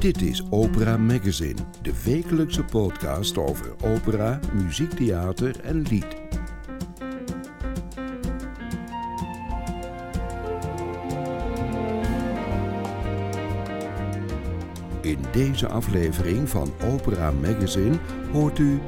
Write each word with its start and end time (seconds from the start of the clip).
Dit 0.00 0.22
is 0.22 0.42
Opera 0.50 0.96
Magazine, 0.96 1.58
de 1.82 2.02
wekelijkse 2.04 2.64
podcast 2.64 3.38
over 3.38 3.74
opera, 3.84 4.40
muziektheater 4.52 5.60
en 5.60 5.82
lied. 5.82 6.06
In 15.00 15.18
deze 15.32 15.68
aflevering 15.68 16.48
van 16.48 16.72
Opera 16.92 17.30
Magazine 17.30 17.98
hoort 18.32 18.58
u 18.58 18.78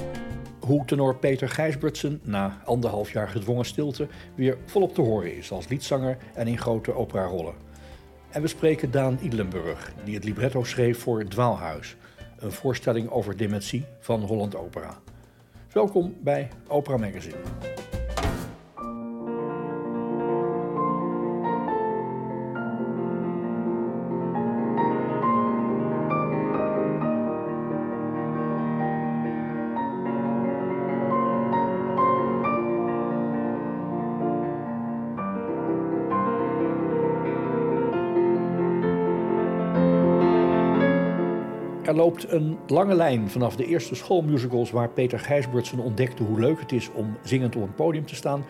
hoe 0.61 0.85
tenor 0.85 1.17
Peter 1.17 1.49
Gijsbertsen 1.49 2.21
na 2.23 2.61
anderhalf 2.65 3.13
jaar 3.13 3.29
gedwongen 3.29 3.65
stilte 3.65 4.09
weer 4.35 4.57
volop 4.67 4.95
te 4.95 5.01
horen 5.01 5.37
is 5.37 5.51
als 5.51 5.69
liedzanger 5.69 6.17
en 6.35 6.47
in 6.47 6.59
grote 6.59 6.95
operarollen. 6.95 7.72
En 8.33 8.43
we 8.43 8.49
spreken 8.49 8.91
Daan 8.91 9.19
Idlenburg, 9.21 9.93
die 10.05 10.15
het 10.15 10.25
libretto 10.25 10.65
schreef 10.65 10.99
voor 10.99 11.25
Dwaalhuis, 11.25 11.97
een 12.39 12.53
voorstelling 12.53 13.11
over 13.11 13.37
dementie 13.37 13.85
van 14.01 14.21
Holland 14.21 14.57
Opera. 14.57 14.99
Welkom 15.73 16.17
bij 16.21 16.49
Opera 16.69 16.97
Magazine. 16.97 17.37
Er 41.93 41.99
loopt 41.99 42.33
een 42.33 42.59
lange 42.67 42.95
lijn 42.95 43.31
vanaf 43.31 43.57
de 43.57 43.67
eerste 43.67 43.95
schoolmusicals 43.95 44.71
waar 44.71 44.89
Peter 44.89 45.19
Gijsbertsen 45.19 45.79
ontdekte 45.79 46.23
hoe 46.23 46.41
leuk 46.41 46.61
het 46.61 46.73
is 46.73 46.91
om 46.93 47.17
zingend 47.23 47.57
op 47.57 47.63
een 47.63 47.75
podium 47.75 48.07
te 48.07 48.15
staan, 48.15 48.45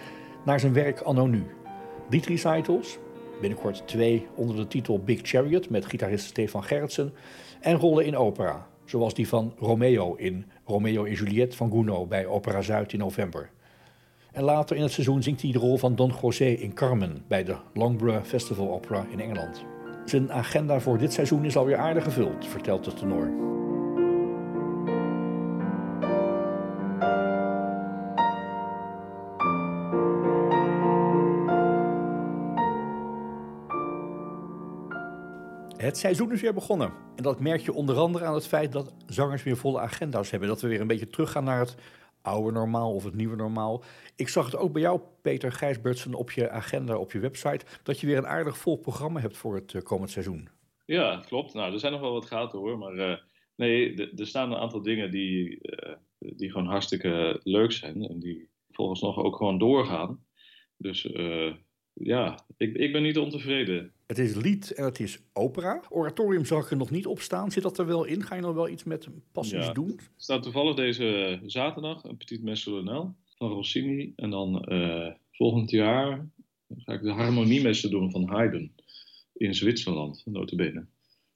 naar 0.44 0.60
zijn 0.60 0.72
werk 0.72 1.00
anno 1.00 1.26
nu. 1.26 1.46
Lied 2.10 2.26
recitals, 2.26 2.98
binnenkort 3.40 3.82
twee 3.86 4.26
onder 4.34 4.56
de 4.56 4.66
titel 4.66 4.98
Big 4.98 5.20
Chariot 5.22 5.70
met 5.70 5.86
gitarist 5.86 6.24
Stefan 6.24 6.64
Gerritsen, 6.64 7.12
en 7.60 7.76
rollen 7.76 8.06
in 8.06 8.16
opera, 8.16 8.66
zoals 8.84 9.14
die 9.14 9.28
van 9.28 9.54
Romeo 9.58 10.14
in 10.14 10.44
Romeo 10.64 11.04
en 11.04 11.14
Juliet 11.14 11.54
van 11.54 11.70
Gounod 11.70 12.08
bij 12.08 12.26
Opera 12.26 12.60
Zuid 12.60 12.92
in 12.92 12.98
november. 12.98 13.50
En 14.32 14.42
later 14.42 14.76
in 14.76 14.82
het 14.82 14.92
seizoen 14.92 15.22
zingt 15.22 15.42
hij 15.42 15.52
de 15.52 15.58
rol 15.58 15.76
van 15.76 15.94
Don 15.94 16.12
José 16.22 16.44
in 16.44 16.74
Carmen 16.74 17.24
bij 17.28 17.44
de 17.44 17.56
Loughborough 17.74 18.24
Festival 18.24 18.72
Opera 18.72 19.06
in 19.10 19.20
Engeland. 19.20 19.64
Zijn 20.04 20.32
agenda 20.32 20.80
voor 20.80 20.98
dit 20.98 21.12
seizoen 21.12 21.44
is 21.44 21.56
alweer 21.56 21.76
aardig 21.76 22.04
gevuld, 22.04 22.46
vertelt 22.46 22.84
de 22.84 22.94
tenor. 22.94 23.50
Het 35.82 35.98
seizoen 35.98 36.32
is 36.32 36.40
weer 36.40 36.54
begonnen. 36.54 36.92
En 37.16 37.22
dat 37.22 37.40
merk 37.40 37.60
je 37.60 37.72
onder 37.72 37.96
andere 37.96 38.24
aan 38.24 38.34
het 38.34 38.46
feit 38.46 38.72
dat 38.72 38.92
zangers 39.06 39.42
weer 39.42 39.56
volle 39.56 39.80
agenda's 39.80 40.30
hebben. 40.30 40.48
Dat 40.48 40.60
we 40.60 40.68
weer 40.68 40.80
een 40.80 40.86
beetje 40.86 41.10
teruggaan 41.10 41.44
naar 41.44 41.58
het 41.58 41.74
oude 42.22 42.52
normaal 42.52 42.94
of 42.94 43.04
het 43.04 43.14
nieuwe 43.14 43.36
normaal. 43.36 43.84
Ik 44.16 44.28
zag 44.28 44.44
het 44.44 44.56
ook 44.56 44.72
bij 44.72 44.82
jou, 44.82 45.00
Peter 45.22 45.52
Gijsbertsen, 45.52 46.14
op 46.14 46.30
je 46.30 46.50
agenda, 46.50 46.98
op 46.98 47.12
je 47.12 47.18
website, 47.18 47.64
dat 47.82 48.00
je 48.00 48.06
weer 48.06 48.16
een 48.16 48.26
aardig 48.26 48.58
vol 48.58 48.76
programma 48.76 49.20
hebt 49.20 49.36
voor 49.36 49.54
het 49.54 49.72
uh, 49.72 49.82
komend 49.82 50.10
seizoen. 50.10 50.48
Ja, 50.86 51.20
klopt. 51.26 51.54
Nou, 51.54 51.72
er 51.72 51.78
zijn 51.78 51.92
nog 51.92 52.00
wel 52.00 52.12
wat 52.12 52.26
gaten 52.26 52.58
hoor, 52.58 52.78
maar 52.78 52.94
uh, 52.94 53.16
nee, 53.56 54.10
er 54.16 54.26
staan 54.26 54.52
een 54.52 54.58
aantal 54.58 54.82
dingen 54.82 55.10
die, 55.10 55.58
uh, 55.60 55.94
die 56.18 56.50
gewoon 56.50 56.66
hartstikke 56.66 57.40
leuk 57.42 57.72
zijn 57.72 58.02
en 58.02 58.18
die 58.18 58.48
volgens 58.70 59.00
nog 59.00 59.18
ook 59.18 59.36
gewoon 59.36 59.58
doorgaan. 59.58 60.24
Dus 60.76 61.08
ja, 61.92 62.44
ik, 62.56 62.76
ik 62.76 62.92
ben 62.92 63.02
niet 63.02 63.18
ontevreden. 63.18 63.92
Het 64.06 64.18
is 64.18 64.34
lied 64.34 64.70
en 64.70 64.84
het 64.84 65.00
is 65.00 65.18
opera. 65.32 65.82
Oratorium 65.88 66.44
zag 66.44 66.64
ik 66.64 66.70
er 66.70 66.76
nog 66.76 66.90
niet 66.90 67.06
op 67.06 67.20
staan. 67.20 67.50
Zit 67.50 67.62
dat 67.62 67.78
er 67.78 67.86
wel 67.86 68.04
in? 68.04 68.22
Ga 68.22 68.34
je 68.34 68.40
nog 68.40 68.54
wel 68.54 68.68
iets 68.68 68.84
met 68.84 69.08
passies 69.32 69.66
ja, 69.66 69.72
doen? 69.72 69.92
Er 69.96 70.10
staat 70.16 70.42
toevallig 70.42 70.74
deze 70.74 71.40
zaterdag 71.46 72.04
een 72.04 72.16
Petit 72.16 72.42
Messe 72.42 73.14
van 73.36 73.50
Rossini. 73.50 74.12
En 74.16 74.30
dan 74.30 74.66
uh, 74.68 75.10
volgend 75.30 75.70
jaar 75.70 76.28
ga 76.76 76.92
ik 76.92 77.02
de 77.02 77.10
harmoniemessen 77.10 77.90
doen 77.90 78.10
van 78.10 78.28
Haydn 78.28 78.72
in 79.32 79.54
Zwitserland, 79.54 80.22
notabene. 80.24 80.86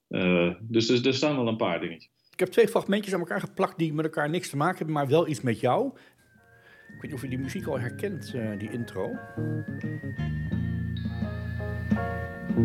Uh, 0.08 0.54
dus 0.60 0.88
er, 0.88 1.06
er 1.06 1.14
staan 1.14 1.36
wel 1.36 1.48
een 1.48 1.56
paar 1.56 1.80
dingetjes. 1.80 2.10
Ik 2.32 2.42
heb 2.42 2.48
twee 2.48 2.68
fragmentjes 2.68 3.14
aan 3.14 3.20
elkaar 3.20 3.40
geplakt 3.40 3.78
die 3.78 3.92
met 3.92 4.04
elkaar 4.04 4.30
niks 4.30 4.50
te 4.50 4.56
maken 4.56 4.76
hebben, 4.76 4.94
maar 4.94 5.08
wel 5.08 5.28
iets 5.28 5.40
met 5.40 5.60
jou. 5.60 5.92
Ik 6.88 7.02
weet 7.02 7.02
niet 7.02 7.12
of 7.12 7.22
je 7.22 7.28
die 7.28 7.38
muziek 7.38 7.66
al 7.66 7.80
herkent, 7.80 8.34
uh, 8.34 8.50
die 8.58 8.70
intro. 8.70 9.18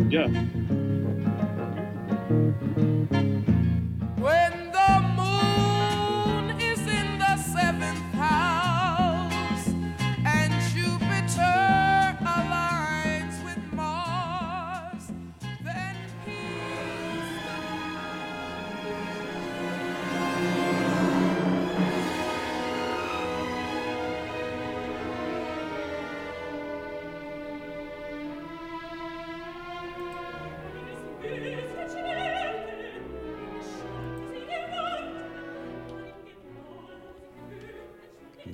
Ja. 0.08 0.30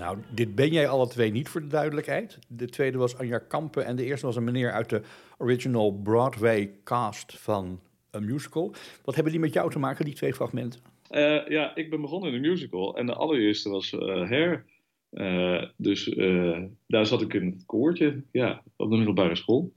Nou, 0.08 0.20
dit 0.30 0.56
ben 0.56 0.70
jij 0.70 0.88
alle 0.88 1.08
twee 1.08 1.32
niet 1.32 1.50
voor 1.50 1.62
de 1.62 1.68
duidelijkheid. 1.68 2.40
De 2.48 2.70
tweede 2.70 2.98
was 2.98 3.18
Anja 3.18 3.38
Kampen 3.38 3.86
en 3.86 3.96
de 3.96 4.06
eerste 4.06 4.26
was 4.26 4.36
een 4.36 4.44
meneer 4.44 4.72
uit 4.72 4.90
de 4.90 5.02
original 5.38 6.02
Broadway 6.04 6.72
cast 6.84 7.40
van 7.40 7.80
een 8.12 8.26
musical. 8.26 8.74
Wat 9.04 9.16
hebben 9.16 9.34
die 9.34 9.42
met 9.42 9.54
jou 9.54 9.72
te 9.72 9.80
maken, 9.80 10.06
die 10.06 10.14
twee 10.14 10.34
fragmenten? 10.34 10.80
Uh, 11.12 11.48
ja, 11.48 11.76
ik 11.76 11.90
ben 11.90 12.02
begonnen 12.02 12.30
in 12.30 12.36
een 12.36 12.50
musical 12.50 12.98
en 12.98 13.06
de 13.06 13.14
allereerste 13.14 13.70
was 13.70 13.92
uh, 13.92 14.30
Hair. 14.30 14.66
Uh, 15.12 15.64
dus 15.78 16.04
daar 16.88 17.06
zat 17.06 17.22
ik 17.22 17.34
in 17.34 17.46
het 17.46 17.66
koortje, 17.66 18.24
ja, 18.32 18.64
op 18.76 18.90
de 18.90 18.98
middelbare 18.98 19.36
school. 19.36 19.74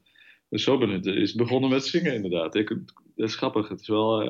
Dus 0.48 0.62
zo 0.62 0.78
ben 0.78 0.90
ik 0.90 1.04
is 1.04 1.34
begonnen 1.34 1.70
met 1.70 1.86
zingen 1.86 2.14
inderdaad. 2.14 2.54
Ik, 2.54 2.68
dat 3.16 3.28
is 3.28 3.36
grappig, 3.36 3.68
het 3.68 3.80
is 3.80 3.88
wel 3.88 4.22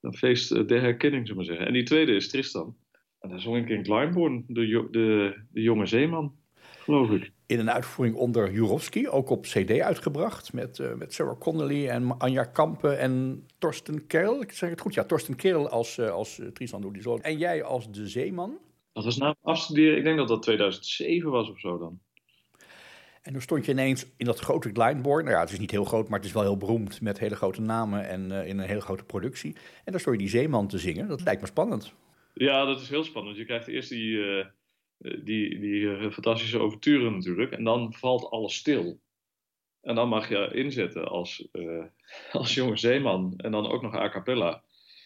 een 0.00 0.14
feest 0.14 0.68
der 0.68 0.80
herkenning, 0.80 1.26
zullen 1.26 1.42
we 1.42 1.48
zeggen. 1.48 1.66
En 1.66 1.72
die 1.72 1.82
tweede 1.82 2.14
is 2.14 2.28
Tristan. 2.28 2.76
En 3.24 3.30
daar 3.30 3.40
zong 3.40 3.56
ik 3.56 3.68
in 3.68 3.84
Glyndebourne, 3.84 4.42
de, 4.46 4.88
de, 4.90 5.34
de 5.50 5.62
jonge 5.62 5.86
zeeman, 5.86 6.34
geloof 6.78 7.10
ik. 7.10 7.32
In 7.46 7.58
een 7.58 7.70
uitvoering 7.70 8.16
onder 8.16 8.52
Jurowski, 8.52 9.08
ook 9.08 9.30
op 9.30 9.42
cd 9.42 9.80
uitgebracht. 9.80 10.52
Met, 10.52 10.78
uh, 10.78 10.94
met 10.94 11.14
Sarah 11.14 11.38
Connolly 11.38 11.88
en 11.88 12.18
Anja 12.18 12.44
Kampen 12.44 12.98
en 12.98 13.46
Torsten 13.58 14.06
Kerl. 14.06 14.42
Ik 14.42 14.52
zeg 14.52 14.70
het 14.70 14.80
goed, 14.80 14.94
ja, 14.94 15.04
Torsten 15.04 15.36
Kerl 15.36 15.68
als, 15.68 15.98
uh, 15.98 16.10
als 16.10 16.38
uh, 16.38 16.46
Tristan. 16.46 16.94
En 17.22 17.38
jij 17.38 17.62
als 17.62 17.90
de 17.90 18.08
zeeman. 18.08 18.58
Dat 18.92 19.04
was 19.04 19.16
na 19.16 19.34
afstuderen, 19.42 19.98
ik 19.98 20.04
denk 20.04 20.18
dat 20.18 20.28
dat 20.28 20.42
2007 20.42 21.30
was 21.30 21.50
of 21.50 21.60
zo 21.60 21.78
dan. 21.78 21.98
En 23.22 23.32
toen 23.32 23.42
stond 23.42 23.64
je 23.64 23.72
ineens 23.72 24.06
in 24.16 24.26
dat 24.26 24.38
grote 24.38 24.70
Glyndebourne. 24.72 25.22
Nou 25.22 25.34
ja, 25.34 25.40
het 25.40 25.52
is 25.52 25.58
niet 25.58 25.70
heel 25.70 25.84
groot, 25.84 26.08
maar 26.08 26.18
het 26.18 26.28
is 26.28 26.34
wel 26.34 26.42
heel 26.42 26.56
beroemd. 26.56 27.00
Met 27.00 27.18
hele 27.18 27.36
grote 27.36 27.60
namen 27.60 28.08
en 28.08 28.30
in 28.30 28.58
een 28.58 28.68
hele 28.68 28.80
grote 28.80 29.04
productie. 29.04 29.56
En 29.84 29.92
daar 29.92 30.00
stond 30.00 30.16
je 30.16 30.22
die 30.22 30.30
zeeman 30.30 30.68
te 30.68 30.78
zingen. 30.78 31.08
Dat 31.08 31.22
lijkt 31.22 31.40
me 31.40 31.46
spannend. 31.46 31.94
Ja, 32.34 32.64
dat 32.64 32.80
is 32.80 32.88
heel 32.88 33.04
spannend. 33.04 33.36
Je 33.36 33.44
krijgt 33.44 33.68
eerst 33.68 33.88
die, 33.88 34.16
uh, 34.16 34.46
die, 34.98 35.58
die 35.58 35.80
uh, 35.80 36.10
fantastische 36.10 36.58
overturen 36.58 37.12
natuurlijk. 37.12 37.52
En 37.52 37.64
dan 37.64 37.92
valt 37.92 38.30
alles 38.30 38.54
stil. 38.54 39.00
En 39.80 39.94
dan 39.94 40.08
mag 40.08 40.28
je 40.28 40.50
inzetten 40.54 41.08
als, 41.08 41.48
als 42.32 42.54
jonge 42.54 42.76
zeeman. 42.76 43.34
En 43.36 43.52
dan 43.52 43.66
ook 43.66 43.82
nog 43.82 43.94
a 43.94 44.08
cappella. 44.08 44.64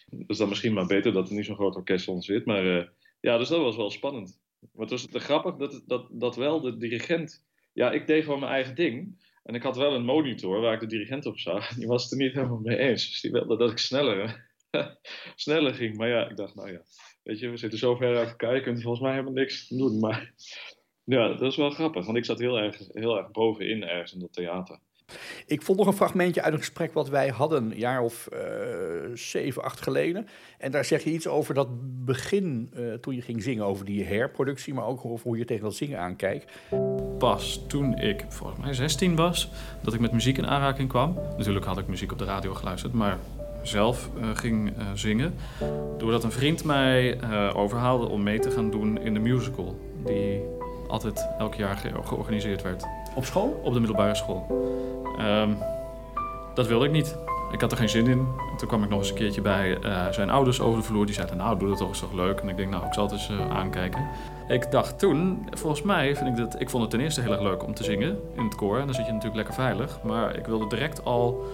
Dus 0.09 0.37
dan 0.37 0.49
misschien 0.49 0.73
maar 0.73 0.85
beter 0.85 1.13
dat 1.13 1.29
er 1.29 1.35
niet 1.35 1.45
zo'n 1.45 1.55
groot 1.55 1.75
orkest 1.75 2.07
onder 2.07 2.23
zit. 2.23 2.45
Maar 2.45 2.93
ja, 3.19 3.37
dus 3.37 3.47
dat 3.47 3.61
was 3.61 3.75
wel 3.75 3.89
spannend. 3.89 4.39
Maar 4.59 4.81
het 4.81 4.89
was 4.89 5.05
te 5.05 5.19
grappig 5.19 5.55
dat, 5.55 5.83
dat, 5.85 6.07
dat 6.11 6.35
wel 6.35 6.61
de 6.61 6.77
dirigent... 6.77 7.47
Ja, 7.73 7.91
ik 7.91 8.07
deed 8.07 8.23
gewoon 8.23 8.39
mijn 8.39 8.51
eigen 8.51 8.75
ding. 8.75 9.17
En 9.43 9.55
ik 9.55 9.63
had 9.63 9.77
wel 9.77 9.93
een 9.93 10.05
monitor 10.05 10.61
waar 10.61 10.73
ik 10.73 10.79
de 10.79 10.85
dirigent 10.85 11.25
op 11.25 11.39
zag. 11.39 11.69
Die 11.75 11.87
was 11.87 12.03
het 12.03 12.11
er 12.11 12.17
niet 12.17 12.33
helemaal 12.33 12.59
mee 12.59 12.77
eens. 12.77 13.09
Dus 13.09 13.21
die 13.21 13.31
wilde 13.31 13.57
dat 13.57 13.71
ik 13.71 13.77
sneller, 13.77 14.49
sneller 15.35 15.73
ging. 15.73 15.97
Maar 15.97 16.07
ja, 16.07 16.29
ik 16.29 16.35
dacht, 16.35 16.55
nou 16.55 16.71
ja... 16.71 16.81
Weet 17.29 17.39
je, 17.39 17.49
we 17.49 17.57
zitten 17.57 17.79
zo 17.79 17.95
ver 17.95 18.17
uit 18.17 18.29
elkaar, 18.29 18.55
je 18.55 18.61
kunt 18.61 18.81
volgens 18.81 19.03
mij 19.03 19.11
helemaal 19.11 19.33
niks 19.33 19.67
doen. 19.67 19.99
Maar 19.99 20.33
ja, 21.15 21.27
dat 21.27 21.41
is 21.41 21.55
wel 21.55 21.69
grappig, 21.69 22.05
want 22.05 22.17
ik 22.17 22.25
zat 22.25 22.39
heel 22.39 22.59
erg, 22.59 22.81
heel 22.93 23.17
erg 23.17 23.31
bovenin 23.31 23.83
ergens 23.83 24.13
in 24.13 24.19
dat 24.19 24.33
theater. 24.33 24.79
Ik 25.45 25.61
vond 25.61 25.77
nog 25.77 25.87
een 25.87 25.93
fragmentje 25.93 26.41
uit 26.41 26.53
een 26.53 26.59
gesprek 26.59 26.93
wat 26.93 27.09
wij 27.09 27.27
hadden, 27.27 27.71
een 27.71 27.77
jaar 27.77 28.01
of 28.01 28.29
uh, 28.33 28.39
zeven, 29.13 29.63
acht 29.63 29.81
geleden. 29.81 30.27
En 30.57 30.71
daar 30.71 30.85
zeg 30.85 31.03
je 31.03 31.11
iets 31.11 31.27
over 31.27 31.53
dat 31.53 31.67
begin 32.05 32.71
eh, 32.73 32.93
toen 32.93 33.15
je 33.15 33.21
ging 33.21 33.43
zingen, 33.43 33.65
over 33.65 33.85
die 33.85 34.03
herproductie, 34.03 34.73
maar 34.73 34.85
ook 34.85 35.05
over 35.05 35.27
hoe 35.27 35.37
je 35.37 35.45
tegen 35.45 35.63
dat 35.63 35.75
zingen 35.75 35.99
aankijkt. 35.99 36.51
Pas 37.17 37.67
toen 37.67 37.97
ik 37.97 38.25
volgens 38.29 38.59
mij 38.59 38.73
16 38.73 39.15
was, 39.15 39.49
dat 39.81 39.93
ik 39.93 39.99
met 39.99 40.11
muziek 40.11 40.37
in 40.37 40.47
aanraking 40.47 40.89
kwam. 40.89 41.13
Natuurlijk 41.37 41.65
had 41.65 41.77
ik 41.77 41.87
muziek 41.87 42.11
op 42.11 42.17
de 42.17 42.25
radio 42.25 42.53
geluisterd, 42.53 42.93
maar 42.93 43.17
zelf 43.69 44.09
uh, 44.17 44.25
ging 44.33 44.69
uh, 44.69 44.83
zingen. 44.93 45.33
Doordat 45.97 46.23
een 46.23 46.31
vriend 46.31 46.63
mij 46.63 47.19
uh, 47.23 47.49
overhaalde 47.55 48.07
om 48.07 48.23
mee 48.23 48.39
te 48.39 48.51
gaan 48.51 48.69
doen 48.69 48.99
in 48.99 49.13
de 49.13 49.19
musical. 49.19 49.79
Die 50.05 50.41
altijd 50.87 51.27
elk 51.37 51.55
jaar 51.55 51.77
ge 51.77 51.89
georganiseerd 52.03 52.61
werd. 52.61 52.85
Op 53.15 53.25
school? 53.25 53.61
Op 53.63 53.73
de 53.73 53.79
middelbare 53.79 54.15
school. 54.15 54.45
Um, 55.19 55.57
dat 56.53 56.67
wilde 56.67 56.85
ik 56.85 56.91
niet. 56.91 57.17
Ik 57.51 57.61
had 57.61 57.71
er 57.71 57.77
geen 57.77 57.89
zin 57.89 58.07
in. 58.07 58.19
En 58.51 58.57
toen 58.57 58.67
kwam 58.67 58.83
ik 58.83 58.89
nog 58.89 58.99
eens 58.99 59.09
een 59.09 59.15
keertje 59.15 59.41
bij 59.41 59.77
zijn 60.11 60.29
ouders 60.29 60.61
over 60.61 60.79
de 60.79 60.85
vloer. 60.85 61.05
Die 61.05 61.15
zeiden, 61.15 61.37
nou 61.37 61.59
doe 61.59 61.69
dat 61.69 61.77
toch, 61.77 61.91
is 61.91 61.99
toch 61.99 62.13
leuk. 62.13 62.39
En 62.39 62.49
ik 62.49 62.57
denk, 62.57 62.69
nou 62.69 62.85
ik 62.85 62.93
zal 62.93 63.03
het 63.03 63.11
eens 63.11 63.31
aankijken. 63.49 64.07
Ik 64.47 64.71
dacht 64.71 64.99
toen, 64.99 65.47
volgens 65.51 65.81
mij 65.81 66.15
vind 66.15 66.29
ik 66.29 66.35
dat... 66.35 66.61
Ik 66.61 66.69
vond 66.69 66.81
het 66.81 66.91
ten 66.91 66.99
eerste 66.99 67.21
heel 67.21 67.31
erg 67.31 67.41
leuk 67.41 67.63
om 67.63 67.73
te 67.73 67.83
zingen 67.83 68.19
in 68.35 68.43
het 68.43 68.55
koor. 68.55 68.79
En 68.79 68.85
dan 68.85 68.95
zit 68.95 69.05
je 69.05 69.11
natuurlijk 69.11 69.37
lekker 69.37 69.53
veilig. 69.53 69.99
Maar 70.03 70.35
ik 70.35 70.45
wilde 70.45 70.67
direct 70.67 71.05
al 71.05 71.45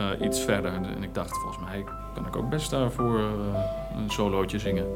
uh, 0.00 0.10
iets 0.20 0.40
verder. 0.40 0.72
En 0.72 1.02
ik 1.02 1.14
dacht, 1.14 1.38
volgens 1.38 1.64
mij 1.64 1.84
kan 2.14 2.26
ik 2.26 2.36
ook 2.36 2.50
best 2.50 2.70
daarvoor 2.70 3.18
uh, 3.18 3.64
een 3.96 4.10
solootje 4.10 4.58
zingen. 4.58 4.86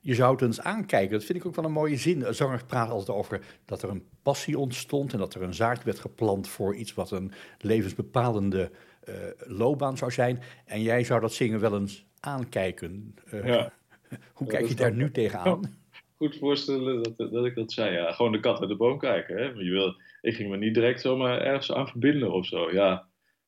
Je 0.00 0.14
zou 0.14 0.32
het 0.32 0.42
eens 0.42 0.60
aankijken. 0.60 1.12
Dat 1.12 1.24
vind 1.24 1.38
ik 1.38 1.46
ook 1.46 1.54
wel 1.54 1.64
een 1.64 1.72
mooie 1.72 1.96
zin. 1.96 2.26
Een 2.26 2.34
zanger 2.34 2.64
praat 2.66 2.90
altijd 2.90 3.16
over 3.16 3.40
dat 3.64 3.82
er 3.82 3.90
een 3.90 4.04
passie 4.22 4.58
ontstond 4.58 5.12
en 5.12 5.18
dat 5.18 5.34
er 5.34 5.42
een 5.42 5.54
zaad 5.54 5.84
werd 5.84 5.98
geplant 5.98 6.48
voor 6.48 6.74
iets 6.74 6.94
wat 6.94 7.10
een 7.10 7.32
levensbepalende 7.58 8.70
uh, 9.08 9.14
loopbaan 9.38 9.96
zou 9.96 10.10
zijn. 10.10 10.42
En 10.64 10.82
jij 10.82 11.04
zou 11.04 11.20
dat 11.20 11.32
zingen 11.32 11.60
wel 11.60 11.76
eens 11.76 12.06
aankijken. 12.20 13.14
ja. 13.44 13.72
Hoe 14.32 14.46
kijk 14.46 14.68
je 14.68 14.74
daar 14.74 14.94
nu 14.94 15.10
tegenaan? 15.20 15.76
Goed 16.16 16.36
voorstellen 16.36 17.02
dat, 17.02 17.32
dat 17.32 17.44
ik 17.44 17.54
dat 17.54 17.72
zei. 17.72 17.94
Ja, 17.94 18.12
gewoon 18.12 18.32
de 18.32 18.40
kat 18.40 18.60
uit 18.60 18.68
de 18.68 18.76
boom 18.76 18.98
kijken. 18.98 19.36
Hè? 19.36 19.44
Je 19.44 19.70
wil, 19.70 19.94
ik 20.20 20.34
ging 20.34 20.50
me 20.50 20.56
niet 20.56 20.74
direct 20.74 21.00
zomaar 21.00 21.40
ergens 21.40 21.72
aan 21.72 21.88
verbinden 21.88 22.32
of 22.32 22.46
zo. 22.46 22.72
Ja, 22.72 23.06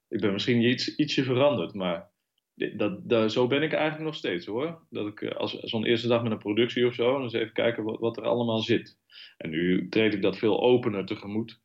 ik 0.08 0.20
ben 0.20 0.32
misschien 0.32 0.62
iets, 0.62 0.96
ietsje 0.96 1.24
veranderd, 1.24 1.74
maar 1.74 2.10
dat, 2.54 3.08
dat, 3.08 3.32
zo 3.32 3.46
ben 3.46 3.62
ik 3.62 3.72
eigenlijk 3.72 4.04
nog 4.04 4.14
steeds 4.14 4.46
hoor. 4.46 4.86
Dat 4.90 5.06
ik 5.06 5.24
als 5.24 5.58
zo'n 5.60 5.84
eerste 5.84 6.08
dag 6.08 6.22
met 6.22 6.32
een 6.32 6.38
productie 6.38 6.86
of 6.86 6.94
zo, 6.94 7.12
dan 7.12 7.22
eens 7.22 7.32
even 7.32 7.52
kijken 7.52 7.84
wat, 7.84 7.98
wat, 7.98 8.16
er 8.16 8.22
allemaal 8.22 8.60
zit. 8.60 8.98
En 9.36 9.50
nu 9.50 9.88
treed 9.88 10.14
ik 10.14 10.22
dat 10.22 10.38
veel 10.38 10.62
opener 10.62 11.06
tegemoet. 11.06 11.60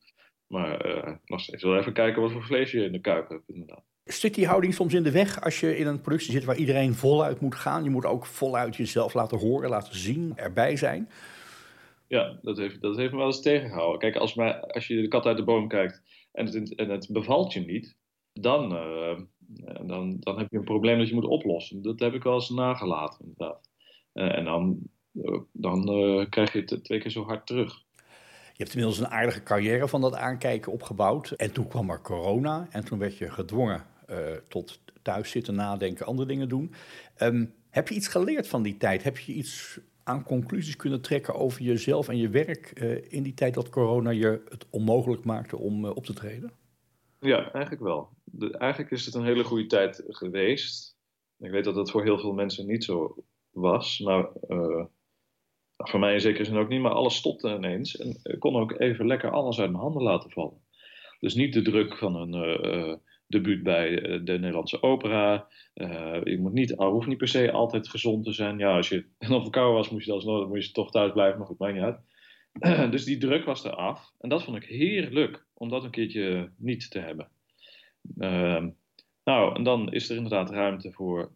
Maar 0.47 0.85
uh, 0.85 1.13
nog 1.25 1.39
steeds 1.39 1.63
wel 1.63 1.77
even 1.77 1.93
kijken 1.93 2.21
wat 2.21 2.31
voor 2.31 2.43
vlees 2.43 2.71
je 2.71 2.83
in 2.83 2.91
de 2.91 3.01
kuip 3.01 3.29
hebt 3.29 3.49
inderdaad. 3.49 3.83
Zit 4.03 4.35
die 4.35 4.47
houding 4.47 4.73
soms 4.73 4.93
in 4.93 5.03
de 5.03 5.11
weg 5.11 5.41
als 5.41 5.59
je 5.59 5.77
in 5.77 5.87
een 5.87 6.01
productie 6.01 6.31
zit 6.31 6.43
waar 6.43 6.57
iedereen 6.57 6.93
voluit 6.93 7.39
moet 7.39 7.55
gaan? 7.55 7.83
Je 7.83 7.89
moet 7.89 8.05
ook 8.05 8.25
voluit 8.25 8.75
jezelf 8.75 9.13
laten 9.13 9.37
horen, 9.37 9.69
laten 9.69 9.95
zien, 9.95 10.33
erbij 10.35 10.75
zijn. 10.75 11.09
Ja, 12.07 12.39
dat 12.41 12.57
heeft, 12.57 12.81
dat 12.81 12.97
heeft 12.97 13.11
me 13.11 13.17
wel 13.17 13.25
eens 13.25 13.41
tegengehouden. 13.41 13.99
Kijk, 13.99 14.15
als, 14.15 14.35
maar, 14.35 14.59
als 14.59 14.87
je 14.87 15.01
de 15.01 15.07
kat 15.07 15.25
uit 15.25 15.37
de 15.37 15.43
boom 15.43 15.67
kijkt 15.67 16.01
en 16.31 16.45
het, 16.45 16.75
en 16.75 16.89
het 16.89 17.09
bevalt 17.11 17.53
je 17.53 17.59
niet, 17.59 17.95
dan, 18.33 18.73
uh, 18.73 19.19
dan, 19.87 20.17
dan 20.19 20.37
heb 20.37 20.51
je 20.51 20.57
een 20.57 20.63
probleem 20.63 20.97
dat 20.97 21.07
je 21.07 21.15
moet 21.15 21.25
oplossen. 21.25 21.81
Dat 21.81 21.99
heb 21.99 22.13
ik 22.13 22.23
wel 22.23 22.33
eens 22.33 22.49
nagelaten, 22.49 23.19
inderdaad. 23.25 23.69
Uh, 24.13 24.37
en 24.37 24.45
dan, 24.45 24.79
dan 25.51 25.99
uh, 25.99 26.29
krijg 26.29 26.53
je 26.53 26.59
het 26.65 26.83
twee 26.83 26.99
keer 26.99 27.11
zo 27.11 27.23
hard 27.23 27.47
terug. 27.47 27.81
Je 28.55 28.63
hebt 28.63 28.73
inmiddels 28.73 28.99
een 28.99 29.07
aardige 29.07 29.43
carrière 29.43 29.87
van 29.87 30.01
dat 30.01 30.15
aankijken 30.15 30.71
opgebouwd. 30.71 31.31
En 31.31 31.51
toen 31.51 31.67
kwam 31.67 31.89
er 31.89 32.01
corona 32.01 32.67
en 32.69 32.85
toen 32.85 32.99
werd 32.99 33.17
je 33.17 33.31
gedwongen 33.31 33.85
tot 34.47 34.81
thuis 35.01 35.29
zitten, 35.29 35.55
nadenken, 35.55 36.05
andere 36.05 36.27
dingen 36.27 36.49
doen. 36.49 36.73
Um, 37.21 37.53
heb 37.69 37.87
je 37.87 37.95
iets 37.95 38.07
geleerd 38.07 38.47
van 38.47 38.63
die 38.63 38.77
tijd? 38.77 39.03
Heb 39.03 39.17
je 39.17 39.33
iets 39.33 39.79
aan 40.03 40.23
conclusies 40.23 40.75
kunnen 40.75 41.01
trekken 41.01 41.35
over 41.35 41.61
jezelf 41.61 42.09
en 42.09 42.17
je 42.17 42.29
werk 42.29 42.69
in 43.09 43.23
die 43.23 43.33
tijd 43.33 43.53
dat 43.53 43.69
corona 43.69 44.09
je 44.09 44.41
het 44.49 44.65
onmogelijk 44.69 45.23
maakte 45.23 45.57
om 45.57 45.85
op 45.85 46.05
te 46.05 46.13
treden? 46.13 46.51
Ja, 47.23 47.51
eigenlijk 47.51 47.83
wel. 47.83 48.09
De, 48.23 48.57
eigenlijk 48.57 48.91
is 48.91 49.05
het 49.05 49.13
een 49.13 49.25
hele 49.25 49.43
goede 49.43 49.65
tijd 49.65 50.03
geweest. 50.07 50.97
Ik 51.39 51.51
weet 51.51 51.63
dat 51.63 51.75
dat 51.75 51.91
voor 51.91 52.03
heel 52.03 52.19
veel 52.19 52.33
mensen 52.33 52.67
niet 52.67 52.83
zo 52.83 53.23
was, 53.49 53.99
maar 53.99 54.29
uh, 54.47 54.85
voor 55.77 55.99
mij 55.99 56.13
in 56.13 56.21
zekere 56.21 56.43
zin 56.43 56.57
ook 56.57 56.69
niet. 56.69 56.81
Maar 56.81 56.91
alles 56.91 57.15
stopte 57.15 57.55
ineens 57.55 57.97
en 57.97 58.19
ik 58.23 58.39
kon 58.39 58.55
ook 58.55 58.79
even 58.79 59.07
lekker 59.07 59.31
alles 59.31 59.59
uit 59.59 59.71
mijn 59.71 59.83
handen 59.83 60.03
laten 60.03 60.31
vallen. 60.31 60.61
Dus 61.19 61.33
niet 61.33 61.53
de 61.53 61.61
druk 61.61 61.97
van 61.97 62.15
een 62.15 62.65
uh, 62.65 62.95
debuut 63.27 63.63
bij 63.63 63.95
de 64.01 64.39
Nederlandse 64.39 64.81
opera. 64.81 65.47
Uh, 65.75 66.21
je 66.23 66.37
moet 66.39 66.53
niet, 66.53 66.71
hoeft 66.71 67.07
niet 67.07 67.17
per 67.17 67.27
se 67.27 67.51
altijd 67.51 67.89
gezond 67.89 68.23
te 68.23 68.31
zijn. 68.31 68.57
Ja, 68.57 68.75
als 68.75 68.89
je 68.89 69.05
op 69.29 69.41
verkouden 69.41 69.75
was, 69.75 69.89
moest 69.89 70.05
je 70.05 70.45
moest 70.47 70.67
je 70.67 70.73
toch 70.73 70.91
thuis 70.91 71.11
blijven, 71.11 71.37
maar 71.37 71.47
goed, 71.47 71.59
maakt 71.59 71.73
niet 71.73 71.83
uit. 71.83 71.99
dus 72.91 73.03
die 73.03 73.17
druk 73.17 73.45
was 73.45 73.63
er 73.63 73.75
af. 73.75 74.13
En 74.19 74.29
dat 74.29 74.43
vond 74.43 74.57
ik 74.57 74.63
heerlijk 74.63 75.45
om 75.53 75.69
dat 75.69 75.83
een 75.83 75.91
keertje 75.91 76.51
niet 76.57 76.91
te 76.91 76.99
hebben. 76.99 77.29
Uh, 78.17 78.65
nou, 79.23 79.55
en 79.55 79.63
dan 79.63 79.93
is 79.93 80.09
er 80.09 80.15
inderdaad 80.15 80.49
ruimte 80.49 80.91
voor, 80.91 81.31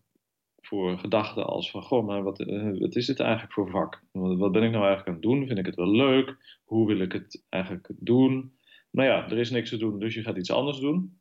voor 0.61 0.99
gedachten 0.99 1.45
als 1.45 1.71
van... 1.71 1.83
Goh, 1.83 2.05
maar 2.05 2.23
wat, 2.23 2.39
uh, 2.39 2.79
wat 2.79 2.95
is 2.95 3.05
dit 3.05 3.19
eigenlijk 3.19 3.53
voor 3.53 3.69
vak? 3.69 4.03
Wat, 4.11 4.51
ben 4.51 4.63
ik 4.63 4.71
nou 4.71 4.85
eigenlijk 4.85 5.07
aan 5.07 5.13
het 5.13 5.23
doen? 5.23 5.47
Vind 5.47 5.59
ik 5.59 5.65
het 5.65 5.75
wel 5.75 5.91
leuk? 5.91 6.59
Hoe 6.63 6.87
wil 6.87 6.99
ik 6.99 7.11
het 7.11 7.45
eigenlijk 7.49 7.89
doen? 7.95 8.57
Nou 8.91 9.09
ja, 9.09 9.29
er 9.29 9.37
is 9.37 9.49
niks 9.49 9.69
te 9.69 9.77
doen, 9.77 9.99
dus 9.99 10.13
je 10.13 10.21
gaat 10.21 10.37
iets 10.37 10.51
anders 10.51 10.79
doen. 10.79 11.19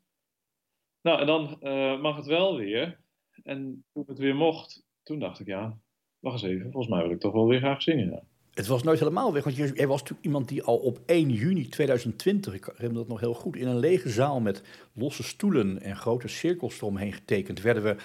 Nou, 1.02 1.20
en 1.20 1.26
dan 1.26 1.56
uh, 1.60 2.00
mag 2.00 2.16
het 2.16 2.26
wel 2.26 2.56
weer. 2.56 3.00
En 3.42 3.84
toen 3.92 4.04
het 4.06 4.18
weer 4.18 4.36
mocht, 4.36 4.84
toen 5.02 5.18
dacht 5.18 5.40
ik, 5.40 5.46
ja, 5.46 5.78
wacht 6.18 6.42
eens 6.42 6.52
even. 6.52 6.72
Volgens 6.72 6.92
mij 6.92 7.02
wil 7.02 7.12
ik 7.12 7.20
toch 7.20 7.32
wel 7.32 7.46
weer 7.46 7.58
graag 7.58 7.82
zingen, 7.82 8.10
ja. 8.10 8.22
Het 8.56 8.66
was 8.66 8.82
nooit 8.82 8.98
helemaal 8.98 9.32
weg, 9.32 9.44
want 9.44 9.56
jij 9.56 9.86
was 9.86 10.00
natuurlijk 10.00 10.26
iemand 10.26 10.48
die 10.48 10.62
al 10.62 10.76
op 10.76 10.98
1 11.06 11.30
juni 11.30 11.68
2020, 11.68 12.54
ik 12.54 12.64
herinner 12.64 12.98
dat 12.98 13.08
nog 13.08 13.20
heel 13.20 13.34
goed, 13.34 13.56
in 13.56 13.66
een 13.66 13.78
lege 13.78 14.08
zaal 14.08 14.40
met 14.40 14.62
losse 14.92 15.22
stoelen 15.22 15.82
en 15.82 15.96
grote 15.96 16.28
cirkels 16.28 16.76
eromheen 16.76 17.12
getekend, 17.12 17.60
werden 17.60 17.82
we 17.82 17.96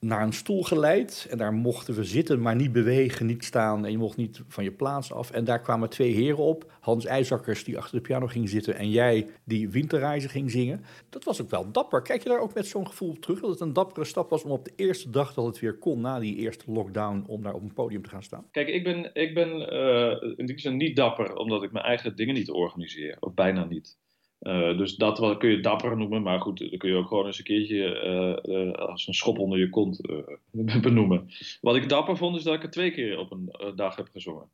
naar 0.00 0.22
een 0.22 0.32
stoel 0.32 0.62
geleid. 0.62 1.26
En 1.30 1.38
daar 1.38 1.52
mochten 1.52 1.94
we 1.94 2.04
zitten, 2.04 2.40
maar 2.40 2.56
niet 2.56 2.72
bewegen, 2.72 3.26
niet 3.26 3.44
staan. 3.44 3.84
En 3.84 3.90
je 3.90 3.98
mocht 3.98 4.16
niet 4.16 4.42
van 4.48 4.64
je 4.64 4.72
plaats 4.72 5.12
af. 5.12 5.30
En 5.30 5.44
daar 5.44 5.60
kwamen 5.60 5.90
twee 5.90 6.12
heren 6.12 6.44
op. 6.44 6.72
Hans 6.80 7.04
IJzakkers, 7.04 7.64
die 7.64 7.78
achter 7.78 7.96
de 7.96 8.02
piano 8.02 8.26
ging 8.26 8.48
zitten. 8.48 8.76
En 8.76 8.90
jij, 8.90 9.26
die 9.44 9.68
winterreizen 9.68 10.30
ging 10.30 10.50
zingen. 10.50 10.84
Dat 11.08 11.24
was 11.24 11.42
ook 11.42 11.50
wel 11.50 11.72
dapper. 11.72 12.02
Kijk 12.02 12.22
je 12.22 12.28
daar 12.28 12.40
ook 12.40 12.54
met 12.54 12.66
zo'n 12.66 12.86
gevoel 12.86 13.18
terug? 13.18 13.40
Dat 13.40 13.50
het 13.50 13.60
een 13.60 13.72
dappere 13.72 14.04
stap 14.04 14.30
was 14.30 14.42
om 14.42 14.50
op 14.50 14.64
de 14.64 14.72
eerste 14.76 15.10
dag 15.10 15.34
dat 15.34 15.46
het 15.46 15.58
weer 15.58 15.78
kon, 15.78 16.00
na 16.00 16.18
die 16.18 16.36
eerste 16.36 16.72
lockdown, 16.72 17.24
om 17.26 17.42
daar 17.42 17.54
op 17.54 17.62
een 17.62 17.72
podium 17.72 18.02
te 18.02 18.08
gaan 18.08 18.22
staan? 18.22 18.46
Kijk, 18.50 18.68
ik 18.68 18.84
ben, 18.84 19.10
ik 19.14 19.34
ben 19.34 19.74
uh, 19.74 20.32
in 20.36 20.46
die 20.46 20.58
zin 20.58 20.76
niet 20.76 20.96
dapper, 20.96 21.34
omdat 21.34 21.62
ik 21.62 21.72
mijn 21.72 21.84
eigen 21.84 22.16
dingen 22.16 22.34
niet 22.34 22.50
organiseer. 22.50 23.16
Of 23.20 23.34
bijna 23.34 23.64
niet. 23.64 23.98
Uh, 24.40 24.78
dus 24.78 24.96
dat 24.96 25.18
wat, 25.18 25.38
kun 25.38 25.50
je 25.50 25.60
dapper 25.60 25.96
noemen, 25.96 26.22
maar 26.22 26.40
goed, 26.40 26.58
dan 26.58 26.78
kun 26.78 26.90
je 26.90 26.96
ook 26.96 27.08
gewoon 27.08 27.26
eens 27.26 27.38
een 27.38 27.44
keertje 27.44 28.02
uh, 28.44 28.54
uh, 28.54 28.72
als 28.72 29.06
een 29.06 29.14
schop 29.14 29.38
onder 29.38 29.58
je 29.58 29.68
kont 29.68 30.00
benoemen. 30.82 31.30
Wat 31.60 31.76
ik 31.76 31.88
dapper 31.88 32.16
vond, 32.16 32.36
is 32.36 32.42
dat 32.42 32.54
ik 32.54 32.62
het 32.62 32.72
twee 32.72 32.90
keer 32.90 33.18
op 33.18 33.30
een 33.30 33.52
dag 33.76 33.96
heb 33.96 34.08
gezongen. 34.12 34.48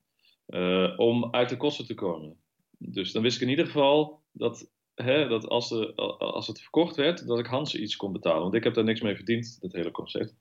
om 0.96 1.28
uit 1.30 1.48
de 1.48 1.56
kosten 1.56 1.86
te 1.86 1.94
komen. 1.94 2.36
Dus 2.78 3.12
dan 3.12 3.22
wist 3.22 3.36
ik 3.36 3.42
in 3.42 3.48
ieder 3.48 3.66
geval 3.66 4.20
dat, 4.32 4.70
hè, 4.94 5.28
dat 5.28 5.48
als, 5.48 5.68
de, 5.68 5.94
als 6.18 6.46
het 6.46 6.60
verkocht 6.60 6.96
werd, 6.96 7.26
dat 7.26 7.38
ik 7.38 7.46
Hans 7.46 7.74
iets 7.74 7.96
kon 7.96 8.12
betalen. 8.12 8.42
Want 8.42 8.54
ik 8.54 8.64
heb 8.64 8.74
daar 8.74 8.84
niks 8.84 9.00
mee 9.00 9.16
verdiend, 9.16 9.60
dat 9.60 9.72
hele 9.72 9.90
concept. 9.90 10.34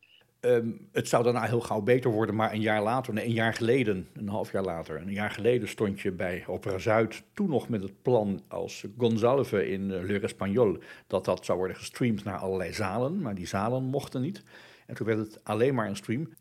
Um, 0.45 0.89
het 0.91 1.09
zou 1.09 1.23
daarna 1.23 1.43
heel 1.43 1.59
gauw 1.59 1.81
beter 1.81 2.11
worden, 2.11 2.35
maar 2.35 2.53
een 2.53 2.61
jaar 2.61 2.83
later, 2.83 3.17
een 3.17 3.31
jaar 3.31 3.53
geleden, 3.53 4.07
een 4.13 4.27
half 4.27 4.51
jaar 4.51 4.63
later, 4.63 5.01
een 5.01 5.11
jaar 5.11 5.31
geleden 5.31 5.67
stond 5.67 5.99
je 5.99 6.11
bij 6.11 6.43
Opera 6.47 6.77
Zuid, 6.77 7.23
toen 7.33 7.49
nog 7.49 7.69
met 7.69 7.83
het 7.83 8.01
plan 8.01 8.41
als 8.47 8.85
Gonzalve 8.97 9.69
in 9.69 9.81
uh, 9.81 10.03
Le 10.03 10.19
Espagnol, 10.19 10.77
dat 11.07 11.25
dat 11.25 11.45
zou 11.45 11.57
worden 11.57 11.77
gestreamd 11.77 12.23
naar 12.23 12.37
allerlei 12.37 12.73
zalen, 12.73 13.21
maar 13.21 13.35
die 13.35 13.47
zalen 13.47 13.83
mochten 13.83 14.21
niet. 14.21 14.43
En 14.87 14.95
toen 14.95 15.05
werd 15.07 15.19
het 15.19 15.43
alleen 15.43 15.75
maar 15.75 15.87
een 15.87 15.95
stream. 15.95 16.33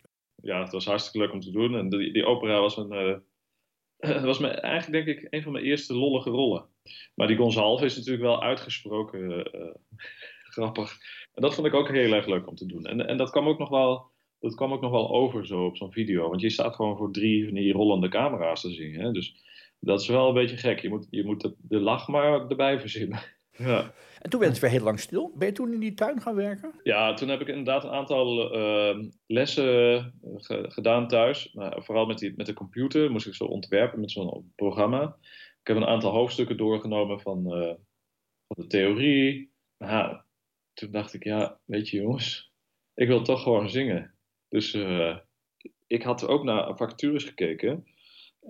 Ja, 0.43 0.63
het 0.63 0.73
was 0.73 0.85
hartstikke 0.85 1.19
leuk 1.19 1.33
om 1.33 1.41
te 1.41 1.51
doen. 1.51 1.75
En 1.75 1.89
die, 1.89 2.13
die 2.13 2.25
opera 2.25 2.61
was, 2.61 2.77
een, 2.77 3.23
uh, 3.99 4.23
was 4.31 4.39
me, 4.39 4.49
eigenlijk 4.49 5.05
denk 5.05 5.19
ik 5.19 5.27
een 5.31 5.43
van 5.43 5.53
mijn 5.53 5.65
eerste 5.65 5.95
lollige 5.95 6.31
rollen. 6.31 6.67
Maar 7.15 7.27
die 7.27 7.37
Gonzalve 7.37 7.85
is 7.85 7.97
natuurlijk 7.97 8.25
wel 8.25 8.43
uitgesproken 8.43 9.31
uh, 9.31 9.75
grappig. 10.55 10.99
En 11.35 11.43
dat 11.43 11.55
vond 11.55 11.67
ik 11.67 11.75
ook 11.75 11.89
heel 11.89 12.13
erg 12.13 12.27
leuk 12.27 12.49
om 12.49 12.55
te 12.55 12.67
doen. 12.67 12.87
En, 12.87 13.07
en 13.07 13.17
dat 13.17 13.31
kwam 13.31 13.49
ook 13.49 13.59
nog 13.59 13.69
wel, 13.69 14.11
dat 14.41 14.55
kwam 14.55 14.73
ook 14.73 14.81
nog 14.81 14.91
wel 14.91 15.11
over 15.11 15.47
zo 15.47 15.65
op 15.65 15.77
zo'n 15.77 15.93
video. 15.93 16.29
Want 16.29 16.41
je 16.41 16.51
staat 16.51 16.75
gewoon 16.75 16.97
voor 16.97 17.13
drie 17.13 17.45
van 17.45 17.55
die 17.55 17.73
rollende 17.73 18.09
camera's 18.09 18.61
te 18.61 18.71
zien. 18.71 18.95
Hè? 18.95 19.13
Dus 19.13 19.43
dat 19.81 20.01
is 20.01 20.09
wel 20.09 20.29
een 20.29 20.35
beetje 20.35 20.57
gek. 20.57 20.81
Je 20.81 20.89
moet, 20.89 21.07
je 21.11 21.25
moet 21.25 21.41
de, 21.41 21.55
de 21.59 21.81
lach 21.81 22.09
maar 22.09 22.49
erbij 22.49 22.81
verzinnen. 22.81 23.19
Ja. 23.57 23.95
En 24.21 24.31
toen 24.31 24.41
werd 24.41 24.53
het 24.53 24.61
weer 24.61 24.71
heel 24.71 24.83
lang 24.83 25.01
stil. 25.01 25.33
Ben 25.37 25.49
je 25.49 25.55
toen 25.55 25.73
in 25.73 25.81
die 25.81 25.95
tuin 25.95 26.21
gaan 26.21 26.35
werken? 26.35 26.73
Ja, 26.83 27.15
toen 27.15 27.29
heb 27.29 27.41
ik 27.41 27.49
inderdaad 27.49 27.85
een 27.85 27.91
aantal 27.91 28.57
uh, 28.57 29.09
lessen 29.27 30.13
ge 30.37 30.65
gedaan 30.69 31.09
thuis. 31.09 31.53
Maar 31.53 31.83
vooral 31.85 32.07
met, 32.07 32.19
die, 32.19 32.33
met 32.37 32.47
de 32.47 32.53
computer 32.53 33.11
moest 33.11 33.27
ik 33.27 33.35
zo 33.35 33.45
ontwerpen 33.45 34.01
met 34.01 34.11
zo'n 34.11 34.53
programma. 34.57 35.17
Ik 35.61 35.67
heb 35.67 35.77
een 35.77 35.87
aantal 35.87 36.13
hoofdstukken 36.13 36.57
doorgenomen 36.57 37.21
van, 37.21 37.39
uh, 37.47 37.73
van 38.47 38.57
de 38.57 38.67
theorie. 38.67 39.53
Nou, 39.79 40.17
toen 40.75 40.91
dacht 40.91 41.15
ik, 41.15 41.25
ja, 41.25 41.59
weet 41.65 41.89
je 41.89 41.97
jongens, 41.97 42.53
ik 42.95 43.09
wil 43.09 43.23
toch 43.23 43.43
gewoon 43.43 43.71
zingen. 43.71 44.15
Dus 44.49 44.75
eh, 44.75 45.17
ik 45.87 46.03
had 46.03 46.27
ook 46.27 46.45
naar 46.45 46.77
vacatures 46.77 47.25
gekeken. 47.25 47.85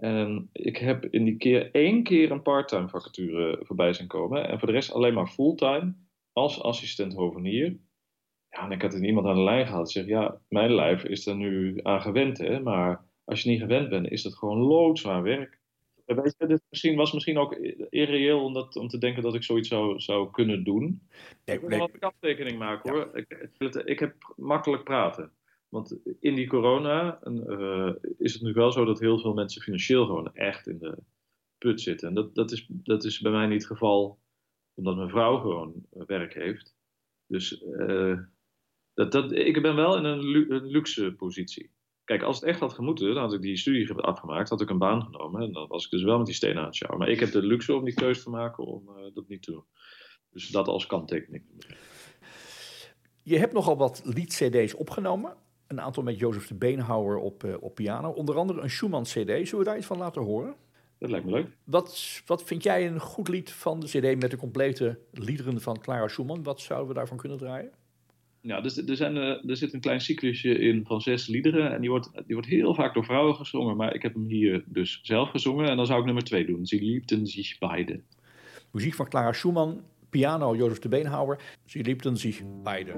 En 0.00 0.48
ik 0.52 0.76
heb 0.76 1.04
in 1.04 1.24
die 1.24 1.36
keer 1.36 1.70
één 1.70 2.02
keer 2.02 2.30
een 2.30 2.42
parttime 2.42 2.88
vacature 2.88 3.60
voorbij 3.64 3.92
zien 3.92 4.06
komen. 4.06 4.48
En 4.48 4.58
voor 4.58 4.68
de 4.68 4.74
rest 4.74 4.92
alleen 4.92 5.14
maar 5.14 5.26
fulltime 5.26 5.94
als 6.32 6.62
assistent 6.62 7.14
hovenier. 7.14 7.78
Ja, 8.48 8.64
en 8.64 8.70
ik 8.70 8.82
had 8.82 8.94
er 8.94 9.04
iemand 9.04 9.26
aan 9.26 9.34
de 9.34 9.42
lijn 9.42 9.66
gehad. 9.66 9.90
Zeg, 9.90 10.06
ja, 10.06 10.40
mijn 10.48 10.74
lijf 10.74 11.04
is 11.04 11.26
er 11.26 11.36
nu 11.36 11.80
aan 11.82 12.00
gewend, 12.00 12.38
hè. 12.38 12.60
Maar 12.60 13.04
als 13.24 13.42
je 13.42 13.50
niet 13.50 13.60
gewend 13.60 13.88
bent, 13.88 14.10
is 14.10 14.24
het 14.24 14.34
gewoon 14.34 14.58
loodzwaar 14.58 15.22
werk. 15.22 15.60
Weet 16.04 16.34
je, 16.38 16.46
dit 16.46 16.62
misschien, 16.70 16.96
was 16.96 17.12
misschien 17.12 17.38
ook 17.38 17.54
irreëel 17.90 18.44
om, 18.44 18.52
dat, 18.52 18.76
om 18.76 18.88
te 18.88 18.98
denken 18.98 19.22
dat 19.22 19.34
ik 19.34 19.42
zoiets 19.42 19.68
zou, 19.68 20.00
zou 20.00 20.30
kunnen 20.30 20.64
doen. 20.64 21.08
Nee, 21.44 21.56
Ik 21.56 21.60
wil 21.60 21.68
nee, 21.68 21.78
wel 21.78 21.88
een 21.92 21.98
kanttekening 21.98 22.58
maken 22.58 22.92
hoor. 22.92 23.10
Ik, 23.16 23.52
ik, 23.84 23.98
heb 23.98 24.34
makkelijk 24.36 24.84
praten. 24.84 25.32
Want 25.68 25.96
in 26.20 26.34
die 26.34 26.46
corona 26.46 27.20
eh, 27.22 27.92
is 28.18 28.32
het 28.32 28.42
nu 28.42 28.52
wel 28.52 28.72
zo 28.72 28.84
dat 28.84 29.00
heel 29.00 29.18
veel 29.18 29.34
mensen 29.34 29.62
financieel 29.62 30.06
gewoon 30.06 30.34
echt 30.34 30.66
in 30.66 30.78
de 30.78 30.98
put 31.58 31.80
zitten. 31.80 32.08
En 32.08 32.14
dat, 32.14 32.34
dat, 32.34 32.52
is, 32.52 32.66
dat 32.68 33.04
is 33.04 33.20
bij 33.20 33.32
mij 33.32 33.46
niet 33.46 33.62
het 33.62 33.70
geval, 33.70 34.18
omdat 34.74 34.96
mijn 34.96 35.08
vrouw 35.08 35.38
gewoon 35.38 35.86
eh, 35.92 36.02
werk 36.06 36.34
heeft. 36.34 36.74
Dus 37.26 37.62
eh, 37.62 38.18
dat, 38.94 39.12
dat, 39.12 39.32
ik 39.32 39.62
ben 39.62 39.76
wel 39.76 39.96
in 39.96 40.04
een, 40.04 40.24
lu- 40.24 40.50
een 40.50 40.66
luxe 40.66 41.14
positie. 41.14 41.70
Kijk, 42.04 42.22
als 42.22 42.36
het 42.40 42.48
echt 42.48 42.60
had 42.60 42.72
gemoeten, 42.72 43.14
dan 43.14 43.22
had 43.22 43.32
ik 43.32 43.40
die 43.40 43.56
studie 43.56 43.86
ge- 43.86 43.94
afgemaakt, 43.94 44.48
had 44.48 44.60
ik 44.60 44.70
een 44.70 44.78
baan 44.78 45.02
genomen. 45.02 45.42
En 45.42 45.52
dan 45.52 45.68
was 45.68 45.84
ik 45.84 45.90
dus 45.90 46.02
wel 46.02 46.16
met 46.16 46.26
die 46.26 46.34
stenen 46.34 46.58
aan 46.58 46.64
het 46.66 46.74
sjouwen. 46.76 47.00
Maar 47.00 47.10
ik 47.10 47.20
heb 47.20 47.30
de 47.32 47.42
luxe 47.42 47.74
om 47.74 47.84
die 47.84 47.94
keuze 47.94 48.22
te 48.22 48.30
maken 48.30 48.64
om 48.64 48.88
eh, 48.88 49.14
dat 49.14 49.28
niet 49.28 49.42
te 49.42 49.50
doen. 49.50 49.64
Dus 50.30 50.48
dat 50.48 50.68
als 50.68 50.86
kanttekening. 50.86 51.44
Je 53.22 53.38
hebt 53.38 53.52
nogal 53.52 53.76
wat 53.76 54.00
lied-cd's 54.04 54.74
opgenomen. 54.74 55.36
Een 55.66 55.80
aantal 55.80 56.02
met 56.02 56.18
Jozef 56.18 56.46
de 56.46 56.54
Beenhouwer 56.54 57.16
op, 57.16 57.44
eh, 57.44 57.54
op 57.60 57.74
piano. 57.74 58.10
Onder 58.10 58.36
andere 58.36 58.60
een 58.60 58.70
Schumann-cd. 58.70 59.12
Zullen 59.14 59.58
we 59.58 59.64
daar 59.64 59.76
iets 59.76 59.86
van 59.86 59.98
laten 59.98 60.22
horen? 60.22 60.54
Dat 60.98 61.10
lijkt 61.10 61.26
me 61.26 61.32
leuk. 61.32 61.56
Wat, 61.64 62.22
wat 62.26 62.42
vind 62.44 62.62
jij 62.62 62.86
een 62.86 63.00
goed 63.00 63.28
lied 63.28 63.52
van 63.52 63.80
de 63.80 63.86
cd 63.86 64.20
met 64.20 64.30
de 64.30 64.36
complete 64.36 64.98
liederen 65.12 65.60
van 65.60 65.80
Clara 65.80 66.08
Schumann? 66.08 66.42
Wat 66.42 66.60
zouden 66.60 66.88
we 66.88 66.94
daarvan 66.94 67.16
kunnen 67.16 67.38
draaien? 67.38 67.72
Ja, 68.46 68.60
dus 68.60 68.76
er, 68.76 68.96
zijn, 68.96 69.16
eh, 69.16 69.48
er 69.50 69.56
zit 69.56 69.72
een 69.72 69.80
klein 69.80 70.00
cyclusje 70.00 70.58
in 70.58 70.84
van 70.86 71.00
zes 71.00 71.26
liederen. 71.26 71.72
En 71.72 71.80
die 71.80 71.90
wordt, 71.90 72.10
die 72.14 72.34
wordt 72.34 72.48
heel 72.48 72.74
vaak 72.74 72.94
door 72.94 73.04
vrouwen 73.04 73.34
gezongen. 73.34 73.76
Maar 73.76 73.94
ik 73.94 74.02
heb 74.02 74.14
hem 74.14 74.26
hier 74.26 74.64
dus 74.66 75.00
zelf 75.02 75.30
gezongen. 75.30 75.68
En 75.68 75.76
dan 75.76 75.86
zou 75.86 75.98
ik 75.98 76.04
nummer 76.04 76.24
twee 76.24 76.46
doen. 76.46 76.66
Sie 76.66 76.82
liebten 76.82 77.26
sich 77.26 77.58
beide. 77.58 78.00
Muziek 78.70 78.94
van 78.94 79.08
Clara 79.08 79.32
Schumann, 79.32 79.80
piano 80.10 80.56
Jozef 80.56 80.78
de 80.78 80.88
Beenhouwer. 80.88 81.38
Sie 81.64 81.84
liebten 81.84 82.16
sich 82.16 82.42
beide. 82.62 82.92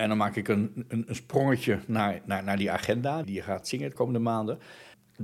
En 0.00 0.08
dan 0.08 0.18
maak 0.18 0.36
ik 0.36 0.48
een, 0.48 0.84
een, 0.88 1.06
sprongetje 1.08 1.78
naar, 1.86 2.20
naar, 2.24 2.44
naar 2.44 2.56
die 2.56 2.70
agenda 2.70 3.22
die 3.22 3.34
je 3.34 3.42
gaat 3.42 3.68
zingen 3.68 3.88
de 3.88 3.96
komende 3.96 4.18
maanden. 4.18 4.58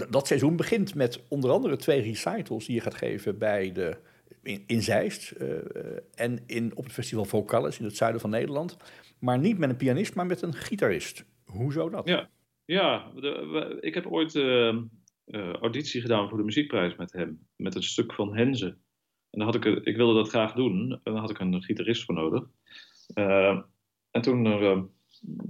Dat 0.09 0.27
seizoen 0.27 0.57
begint 0.57 0.95
met 0.95 1.23
onder 1.29 1.51
andere 1.51 1.77
twee 1.77 2.01
recitals 2.01 2.67
die 2.67 2.75
je 2.75 2.81
gaat 2.81 2.95
geven 2.95 3.39
bij 3.39 3.73
de, 3.73 3.97
in, 4.43 4.65
in 4.67 4.83
Zeist 4.83 5.31
eh, 5.31 5.57
eh, 5.57 5.99
en 6.15 6.43
in, 6.47 6.73
op 6.75 6.85
het 6.85 6.93
festival 6.93 7.25
Vocalis 7.25 7.79
in 7.79 7.85
het 7.85 7.97
zuiden 7.97 8.21
van 8.21 8.31
Nederland. 8.31 8.77
Maar 9.19 9.39
niet 9.39 9.59
met 9.59 9.71
een 9.71 9.77
pianist, 9.77 10.15
maar 10.15 10.27
met 10.27 10.43
een 10.43 10.55
gitarist. 10.55 11.25
Hoezo 11.45 11.91
dat? 11.91 12.09
Ja, 12.09 12.31
ja 12.65 13.11
ik 13.81 13.95
heb 13.95 14.07
ooit 14.07 14.35
eh, 14.35 14.79
auditie 15.61 16.01
gedaan 16.01 16.29
voor 16.29 16.39
de 16.39 16.45
muziekprijs 16.45 16.97
met 16.97 17.13
hem. 17.13 17.47
Met 17.57 17.75
een 17.75 17.83
stuk 17.83 18.13
van 18.13 18.37
Henze. 18.37 18.67
En 19.31 19.39
dan 19.39 19.47
had 19.47 19.55
ik, 19.55 19.65
ik 19.65 19.97
wilde 19.97 20.15
dat 20.15 20.29
graag 20.29 20.53
doen. 20.53 20.91
En 20.91 21.13
daar 21.13 21.21
had 21.21 21.31
ik 21.31 21.39
een 21.39 21.63
gitarist 21.63 22.05
voor 22.05 22.15
nodig. 22.15 22.45
En 24.17 24.23
toen 24.23 24.47
eh, 24.47 24.83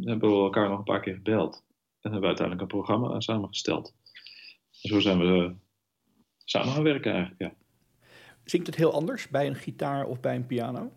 hebben 0.00 0.30
we 0.30 0.36
elkaar 0.36 0.68
nog 0.68 0.78
een 0.78 0.84
paar 0.84 1.00
keer 1.00 1.14
gebeld. 1.14 1.64
En 2.00 2.10
hebben 2.12 2.20
we 2.20 2.26
uiteindelijk 2.26 2.60
een 2.60 2.78
programma 2.78 3.20
samengesteld. 3.20 3.96
En 4.82 4.88
zo 4.88 5.00
zijn 5.00 5.18
we 5.18 5.44
eh, 5.44 5.52
samen 6.44 6.72
gaan 6.72 6.82
werken 6.82 7.12
eigenlijk, 7.12 7.40
ja. 7.40 7.54
Zingt 8.44 8.66
het 8.66 8.76
heel 8.76 8.92
anders 8.92 9.28
bij 9.28 9.46
een 9.46 9.54
gitaar 9.54 10.06
of 10.06 10.20
bij 10.20 10.36
een 10.36 10.46
piano? 10.46 10.92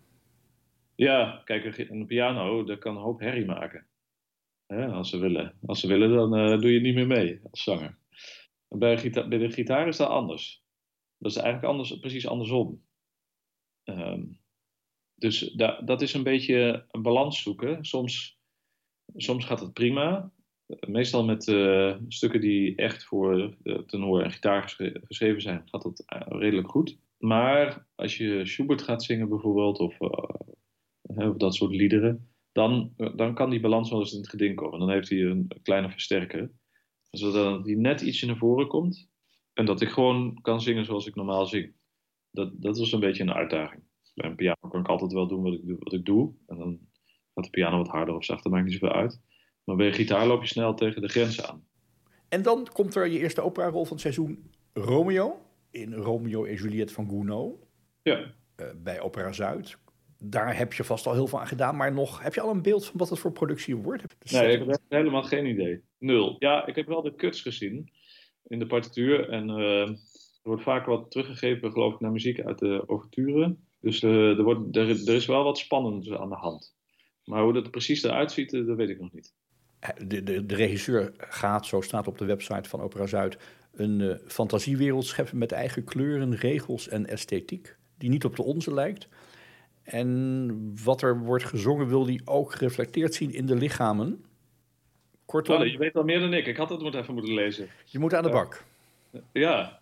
Ja, 0.96 1.42
kijk, 1.46 1.78
een 1.90 2.06
piano, 2.06 2.64
dat 2.64 2.80
kan 2.80 2.96
een 2.96 3.02
hoop 3.02 3.20
herrie 3.20 3.46
maken. 3.46 3.88
Als 4.68 5.10
ze 5.10 5.18
willen. 5.18 5.58
Als 5.66 5.80
ze 5.80 5.88
willen, 5.88 6.10
dan 6.10 6.36
eh, 6.36 6.60
doe 6.60 6.72
je 6.72 6.80
niet 6.80 6.96
meer 6.96 7.08
mee 7.08 7.40
als 7.52 7.64
zanger. 7.64 7.98
Bij, 8.68 8.92
een 8.92 9.00
gita- 9.00 9.28
bij 9.28 9.38
de 9.38 9.52
gitaar 9.52 9.88
is 9.88 9.98
dat 9.98 10.10
anders. 10.10 10.64
Dat 11.18 11.32
is 11.32 11.38
eigenlijk 11.38 11.72
anders, 11.72 12.00
precies 12.00 12.28
andersom. 12.28 12.84
Ehm, 13.84 14.24
dus 15.20 15.40
da- 15.40 15.82
dat 15.82 16.02
is 16.02 16.14
een 16.14 16.24
beetje 16.24 16.86
een 16.92 17.02
balans 17.02 17.42
zoeken. 17.42 17.86
Soms, 17.86 18.40
soms 19.16 19.46
gaat 19.46 19.60
het 19.60 19.74
prima. 19.74 20.32
Meestal 20.88 21.26
met 21.26 21.48
eh, 21.48 21.96
stukken 22.08 22.42
die 22.42 22.76
echt 22.76 23.04
voor 23.04 23.56
de 23.64 23.84
tenor 23.86 24.24
en 24.24 24.32
gitaar 24.32 24.62
geschre- 24.62 25.02
geschreven 25.04 25.42
zijn, 25.42 25.62
gaat 25.66 25.82
dat 25.82 26.04
eh, 26.06 26.22
redelijk 26.28 26.70
goed. 26.70 26.98
Maar 27.18 27.88
als 27.96 28.18
je 28.18 28.46
Schubert 28.46 28.82
gaat 28.82 29.04
zingen 29.04 29.30
bijvoorbeeld, 29.30 29.80
of 29.80 30.00
eh, 30.00 31.32
dat 31.38 31.56
soort 31.56 31.76
liederen, 31.76 32.30
dan, 32.52 32.94
eh, 32.98 33.16
dan 33.16 33.34
kan 33.34 33.50
die 33.50 33.60
balans 33.60 33.90
wel 33.90 34.00
eens 34.00 34.14
in 34.14 34.20
het 34.20 34.30
geding 34.30 34.56
komen. 34.56 34.80
Dan 34.80 34.90
heeft 34.90 35.10
hij 35.10 35.20
een 35.20 35.48
kleine 35.64 35.90
versterker, 35.90 36.52
zodat 37.12 37.66
hij 37.66 37.76
net 37.76 38.02
ietsje 38.02 38.26
naar 38.26 38.38
voren 38.38 38.68
komt 38.68 39.10
en 39.54 39.66
dat 39.66 39.82
ik 39.82 39.90
gewoon 39.90 40.42
kan 40.42 40.62
zingen 40.62 40.86
zoals 40.86 41.08
ik 41.08 41.16
normaal 41.16 41.46
zing. 41.46 41.74
Dat, 42.32 42.62
dat 42.62 42.78
is 42.78 42.92
een 42.92 43.00
beetje 43.00 43.24
een 43.24 43.34
uitdaging. 43.34 43.84
Bij 44.16 44.30
een 44.30 44.36
piano 44.36 44.70
kan 44.70 44.80
ik 44.80 44.88
altijd 44.88 45.14
wel 45.14 45.28
doen 45.28 45.44
wat 45.44 45.54
ik, 45.54 45.66
doe- 45.68 45.78
wat 45.80 45.94
ik 45.94 46.06
doe. 46.06 46.34
En 46.48 46.58
dan 46.58 46.80
gaat 47.36 47.44
de 47.44 47.50
piano 47.50 47.78
wat 47.78 47.88
harder 47.88 48.16
of 48.16 48.26
zachter, 48.26 48.52
maakt 48.52 48.64
niet 48.64 48.74
zoveel 48.74 48.92
uit. 48.96 49.22
Maar 49.64 49.76
bij 49.76 49.88
een 49.88 49.94
gitaar 49.94 50.28
loop 50.28 50.42
je 50.42 50.48
snel 50.48 50.74
tegen 50.74 51.02
de 51.02 51.08
grens 51.08 51.44
aan. 51.48 51.68
En 52.30 52.42
dan 52.42 52.68
komt 52.74 52.96
er 52.96 53.08
je 53.08 53.20
eerste 53.20 53.42
operarol 53.42 53.84
van 53.84 53.92
het 53.92 54.02
seizoen 54.02 54.52
Romeo. 54.74 55.42
In 55.72 55.94
Romeo 55.94 56.44
en 56.46 56.56
Juliette 56.56 56.94
van 56.94 57.10
Gounod. 57.10 57.56
Ja, 58.04 58.34
eh, 58.56 58.66
bij 58.78 59.00
Opera 59.02 59.32
Zuid. 59.32 59.78
Daar 60.24 60.58
heb 60.58 60.74
je 60.74 60.84
vast 60.84 61.06
al 61.08 61.14
heel 61.14 61.28
veel 61.28 61.40
aan 61.40 61.48
gedaan. 61.48 61.76
Maar 61.76 61.94
nog, 61.94 62.24
heb 62.24 62.34
je 62.34 62.42
al 62.42 62.50
een 62.50 62.62
beeld 62.62 62.86
van 62.86 62.98
wat 62.98 63.10
het 63.10 63.20
voor 63.20 63.32
productie 63.32 63.76
wordt? 63.76 64.16
Nee, 64.32 64.58
ik 64.58 64.68
heb 64.68 64.80
helemaal 64.90 65.24
geen 65.24 65.46
idee. 65.46 65.82
Nul. 65.98 66.36
Ja, 66.40 66.66
ik 66.66 66.76
heb 66.76 66.88
wel 66.88 67.02
de 67.02 67.16
cuts 67.16 67.42
gezien. 67.42 67.92
in 68.48 68.60
de 68.60 68.68
partituur. 68.68 69.30
En 69.30 69.50
eh, 69.50 69.88
er 69.90 69.98
wordt 70.44 70.64
vaak 70.64 70.86
wat 70.86 71.12
teruggegeven, 71.12 71.72
geloof 71.72 71.94
ik, 71.94 72.00
naar 72.00 72.12
muziek 72.12 72.42
uit 72.42 72.60
de 72.60 72.84
overturen. 72.88 73.68
Dus 73.82 74.04
eh, 74.04 74.38
er, 74.38 74.44
wordt, 74.44 74.76
er, 74.76 74.90
er 74.90 75.16
is 75.16 75.26
wel 75.26 75.44
wat 75.44 75.58
spannend 75.58 76.12
aan 76.12 76.30
de 76.30 76.36
hand. 76.36 76.76
Maar 77.24 77.44
hoe 77.44 77.54
dat 77.54 77.72
precies 77.72 78.04
eruit 78.04 78.32
ziet, 78.32 78.54
eh, 78.54 78.66
dat 78.66 78.78
weet 78.78 78.90
ik 78.90 79.00
nog 79.00 79.14
niet. 79.14 79.34
De, 80.08 80.24
de, 80.24 80.46
de 80.46 80.56
regisseur 80.56 81.14
gaat, 81.18 81.66
zo 81.66 81.82
staat 81.82 82.08
op 82.08 82.18
de 82.18 82.26
website 82.26 82.70
van 82.70 82.82
Opera 82.82 83.06
Zuid, 83.06 83.38
een 83.74 84.02
eh, 84.02 84.16
fantasiewereld 84.28 85.06
scheppen 85.06 85.38
met 85.38 85.52
eigen 85.52 85.84
kleuren, 85.84 86.36
regels 86.36 86.88
en 86.88 87.08
esthetiek, 87.08 87.76
die 87.98 88.10
niet 88.10 88.26
op 88.26 88.36
de 88.36 88.44
onze 88.44 88.74
lijkt. 88.74 89.08
En 89.84 90.72
wat 90.84 91.02
er 91.02 91.20
wordt 91.20 91.44
gezongen 91.44 91.88
wil 91.88 92.06
hij 92.06 92.22
ook 92.26 92.52
gereflecteerd 92.52 93.14
zien 93.14 93.34
in 93.34 93.46
de 93.46 93.56
lichamen. 93.56 94.26
Kortom, 95.26 95.62
Oh, 95.62 95.68
je 95.68 95.78
weet 95.78 95.96
al 95.96 96.04
meer 96.04 96.20
dan 96.20 96.34
ik. 96.34 96.46
Ik 96.46 96.58
had 96.58 96.70
het 96.70 96.82
moet 96.82 96.96
even 96.96 97.14
moeten 97.14 97.34
lezen. 97.34 97.70
je 97.86 98.00
moet 98.00 98.14
aan 98.14 98.24
de 98.24 98.30
bak. 98.30 98.64
Ja, 99.32 99.80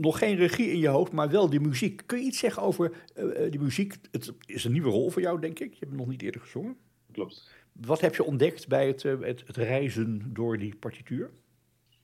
Nog 0.00 0.18
geen 0.18 0.36
regie 0.36 0.70
in 0.70 0.78
je 0.78 0.88
hoofd, 0.88 1.12
maar 1.12 1.30
wel 1.30 1.50
die 1.50 1.60
muziek. 1.60 2.02
Kun 2.06 2.18
je 2.18 2.24
iets 2.24 2.38
zeggen 2.38 2.62
over 2.62 2.92
eh, 3.14 3.50
die 3.50 3.60
muziek? 3.60 3.94
Het 4.10 4.32
is 4.46 4.64
een 4.64 4.72
nieuwe 4.72 4.90
rol 4.90 5.10
voor 5.10 5.22
jou, 5.22 5.40
denk 5.40 5.58
ik. 5.58 5.72
Je 5.72 5.84
hebt 5.84 5.96
nog 5.96 6.06
niet 6.08 6.22
eerder 6.22 6.40
gezongen. 6.40 6.76
klopt. 7.12 7.50
Wat 7.72 8.00
heb 8.00 8.14
je 8.14 8.24
ontdekt 8.24 8.68
bij 8.68 8.86
het, 8.86 9.04
eh, 9.04 9.20
het, 9.20 9.42
het 9.46 9.56
reizen 9.56 10.30
door 10.32 10.58
die 10.58 10.76
partituur? 10.76 11.30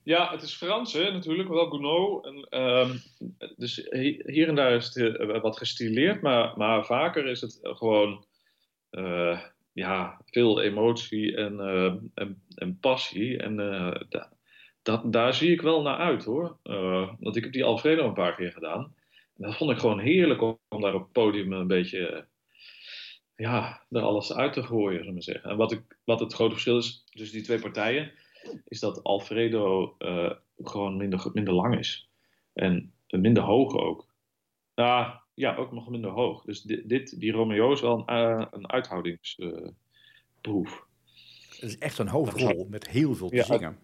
Ja, 0.02 0.30
het 0.30 0.42
is 0.42 0.54
Frans, 0.54 0.92
hè, 0.92 1.10
natuurlijk, 1.12 1.48
wel 1.48 1.70
Gounod. 1.70 2.24
En, 2.24 2.46
ehm, 2.50 2.96
dus 3.56 3.86
hi- 3.90 4.20
hier 4.24 4.48
en 4.48 4.54
daar 4.54 4.72
is 4.72 4.94
het 4.94 5.40
wat 5.40 5.58
gestileerd, 5.58 6.22
maar, 6.22 6.52
maar 6.56 6.84
vaker 6.86 7.26
is 7.26 7.40
het 7.40 7.58
gewoon 7.62 8.24
ja, 9.72 10.20
veel 10.26 10.60
emotie 10.62 11.36
en, 11.36 11.60
eh, 11.60 11.94
en, 12.14 12.42
en 12.54 12.78
passie. 12.80 13.38
En 13.38 13.56
dat, 14.84 15.12
daar 15.12 15.34
zie 15.34 15.52
ik 15.52 15.60
wel 15.60 15.82
naar 15.82 15.96
uit 15.96 16.24
hoor. 16.24 16.58
Eh, 16.62 17.12
want 17.20 17.36
ik 17.36 17.42
heb 17.44 17.52
die 17.52 17.64
Alfredo 17.64 18.06
een 18.06 18.12
paar 18.14 18.34
keer 18.34 18.52
gedaan. 18.52 18.94
En 19.36 19.42
dat 19.42 19.56
vond 19.56 19.70
ik 19.70 19.78
gewoon 19.78 19.98
heerlijk 19.98 20.42
om, 20.42 20.58
om 20.68 20.80
daar 20.80 20.94
op 20.94 21.02
het 21.02 21.12
podium 21.12 21.52
een 21.52 21.66
beetje 21.66 22.06
eh, 22.06 22.22
ja, 23.36 23.86
er 23.90 24.02
alles 24.02 24.34
uit 24.34 24.52
te 24.52 24.62
gooien, 24.62 24.90
zullen 24.90 25.06
we 25.06 25.12
maar 25.12 25.22
zeggen. 25.22 25.50
En 25.50 25.56
wat, 25.56 25.72
ik, 25.72 25.82
wat 26.04 26.20
het 26.20 26.32
grote 26.32 26.52
verschil 26.52 26.76
is 26.76 27.04
tussen 27.10 27.36
die 27.36 27.44
twee 27.44 27.60
partijen, 27.60 28.12
is 28.68 28.80
dat 28.80 29.02
Alfredo 29.02 29.94
eh, 29.98 30.30
gewoon 30.56 30.96
minder, 30.96 31.30
minder 31.32 31.54
lang 31.54 31.78
is. 31.78 32.08
En 32.52 32.92
minder 33.06 33.42
hoog 33.42 33.76
ook. 33.76 34.06
Nou, 34.74 35.14
ja, 35.34 35.56
ook 35.56 35.72
nog 35.72 35.88
minder 35.88 36.10
hoog. 36.10 36.44
Dus 36.44 36.62
dit, 36.62 36.88
dit 36.88 37.20
die 37.20 37.32
Romeo 37.32 37.72
is 37.72 37.80
wel 37.80 37.98
een, 37.98 38.06
eh, 38.06 38.46
een 38.50 38.70
uithoudingsproef. 38.70 40.86
Het 41.48 41.62
is 41.62 41.78
echt 41.78 41.98
een 41.98 42.08
hoofdrol 42.08 42.66
met 42.70 42.88
heel 42.88 43.14
veel 43.14 43.28
te 43.28 43.36
Ja. 43.36 43.42
zingen. 43.42 43.78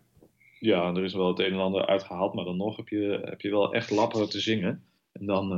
Ja, 0.61 0.95
er 0.95 1.05
is 1.05 1.15
wel 1.15 1.29
het 1.29 1.39
een 1.39 1.53
en 1.53 1.59
ander 1.59 1.87
uitgehaald, 1.87 2.35
maar 2.35 2.45
dan 2.45 2.57
nog 2.57 2.77
heb 2.77 2.89
je, 2.89 3.21
heb 3.25 3.41
je 3.41 3.51
wel 3.51 3.73
echt 3.73 3.91
lappen 3.91 4.29
te 4.29 4.41
zingen. 4.41 4.85
En 5.13 5.27
dan, 5.27 5.49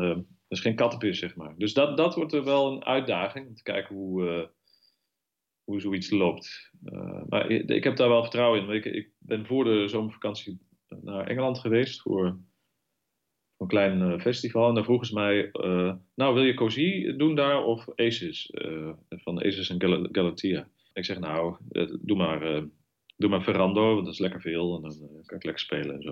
dat 0.53 0.61
is 0.61 0.67
geen 0.67 0.77
kattenpis, 0.77 1.19
zeg 1.19 1.37
maar. 1.37 1.55
Dus 1.59 1.75
dat, 1.75 1.97
dat 1.97 2.15
wordt 2.15 2.33
er 2.33 2.45
wel 2.45 2.73
een 2.73 2.85
uitdaging, 2.85 3.47
om 3.47 3.55
te 3.55 3.63
kijken 3.63 3.95
hoe, 3.95 4.29
eh, 4.29 4.49
hoe 5.65 5.81
zoiets 5.81 6.11
loopt. 6.11 6.71
Eh, 6.85 7.23
maar 7.29 7.51
ik, 7.51 7.85
heb 7.85 7.97
daar 7.97 8.09
wel 8.09 8.23
vertrouwen 8.23 8.63
in. 8.63 8.71
Ik, 8.71 8.85
ik 8.85 9.11
ben 9.19 9.47
voor 9.47 9.65
de 9.65 9.89
zomervakantie 9.89 10.61
naar 11.03 11.27
Engeland 11.27 11.59
geweest 11.59 12.01
voor, 12.01 12.39
een 13.57 13.67
klein 13.67 14.21
festival. 14.21 14.69
En 14.69 14.75
daar 14.75 14.85
vroegen 14.85 15.07
ze 15.07 15.15
mij, 15.15 15.51
nou 16.15 16.35
wil 16.35 16.43
je 16.43 16.55
Cozy 16.55 17.17
doen 17.17 17.35
daar 17.35 17.65
of 17.65 17.89
Aces? 17.95 18.51
van 19.09 19.45
Aces 19.45 19.71
en 19.71 19.81
Gal- 19.81 20.09
Galatea. 20.13 20.69
Ik 20.93 21.05
zeg 21.05 21.19
nou, 21.19 21.57
doe 22.01 22.17
maar... 22.17 22.65
Doe 23.23 23.31
maar 23.31 23.43
Ferrando, 23.43 23.95
want 23.95 24.05
dat 24.05 24.15
is 24.15 24.21
lekker 24.21 24.41
veel. 24.41 24.77
En 24.77 24.83
dan 24.83 24.93
eh, 24.93 25.27
kan 25.27 25.37
ik 25.37 25.45
lekker 25.45 25.59
spelen 25.59 25.95
en 25.95 26.03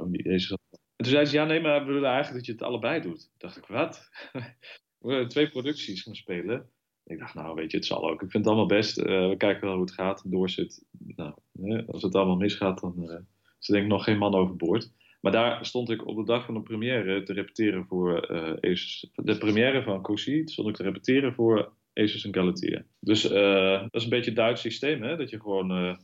zo. 0.41 0.57
En 0.97 1.05
toen 1.05 1.13
zei 1.13 1.25
ze, 1.25 1.37
ja 1.37 1.45
nee, 1.45 1.61
maar 1.61 1.87
we 1.87 1.93
willen 1.93 2.11
eigenlijk 2.11 2.37
dat 2.37 2.47
je 2.47 2.53
het 2.53 2.63
allebei 2.63 3.01
doet. 3.01 3.21
Toen 3.21 3.31
dacht 3.39 3.57
ik, 3.57 3.67
wat? 3.67 4.11
we 4.99 5.27
twee 5.27 5.49
producties 5.51 6.03
gaan 6.03 6.15
spelen. 6.15 6.71
Ik 7.05 7.19
dacht, 7.19 7.35
nou 7.35 7.55
weet 7.55 7.71
je, 7.71 7.77
het 7.77 7.87
zal 7.87 8.11
ook. 8.11 8.23
Ik 8.23 8.31
vind 8.31 8.33
het 8.33 8.47
allemaal 8.47 8.67
best. 8.67 8.99
Eh, 8.99 9.29
we 9.29 9.37
kijken 9.37 9.67
wel 9.67 9.73
hoe 9.73 9.85
het 9.85 9.95
gaat, 9.95 10.31
doorzit. 10.31 10.85
Nou, 10.99 11.35
hè, 11.61 11.87
als 11.87 12.03
het 12.03 12.15
allemaal 12.15 12.37
misgaat, 12.37 12.81
dan 12.81 13.11
eh, 13.11 13.19
is 13.61 13.69
er 13.69 13.73
denk 13.73 13.85
ik 13.85 13.91
nog 13.91 14.05
geen 14.05 14.19
man 14.19 14.35
overboord. 14.35 14.93
Maar 15.21 15.33
daar 15.33 15.67
stond 15.67 15.91
ik 15.91 16.07
op 16.07 16.17
de 16.17 16.25
dag 16.25 16.45
van 16.45 16.55
de 16.55 16.63
première 16.63 17.23
te 17.23 17.33
repeteren 17.33 17.87
voor 17.87 18.29
Aces. 18.61 19.11
De 19.15 19.39
première 19.39 19.83
van 19.83 20.03
Cousy 20.03 20.43
stond 20.45 20.69
ik 20.69 20.75
te 20.75 20.83
repeteren 20.83 21.35
voor 21.35 21.73
Aces 21.95 22.25
en 22.25 22.35
Galatea. 22.35 22.83
Dus 23.01 23.31
eh, 23.31 23.81
dat 23.81 23.95
is 23.95 24.03
een 24.03 24.11
beetje 24.11 24.31
het 24.31 24.37
Duits 24.37 24.61
systeem, 24.61 25.03
hè? 25.03 25.17
Dat 25.17 25.31
je 25.31 25.41
gewoon 25.41 25.71
eh, 25.71 25.97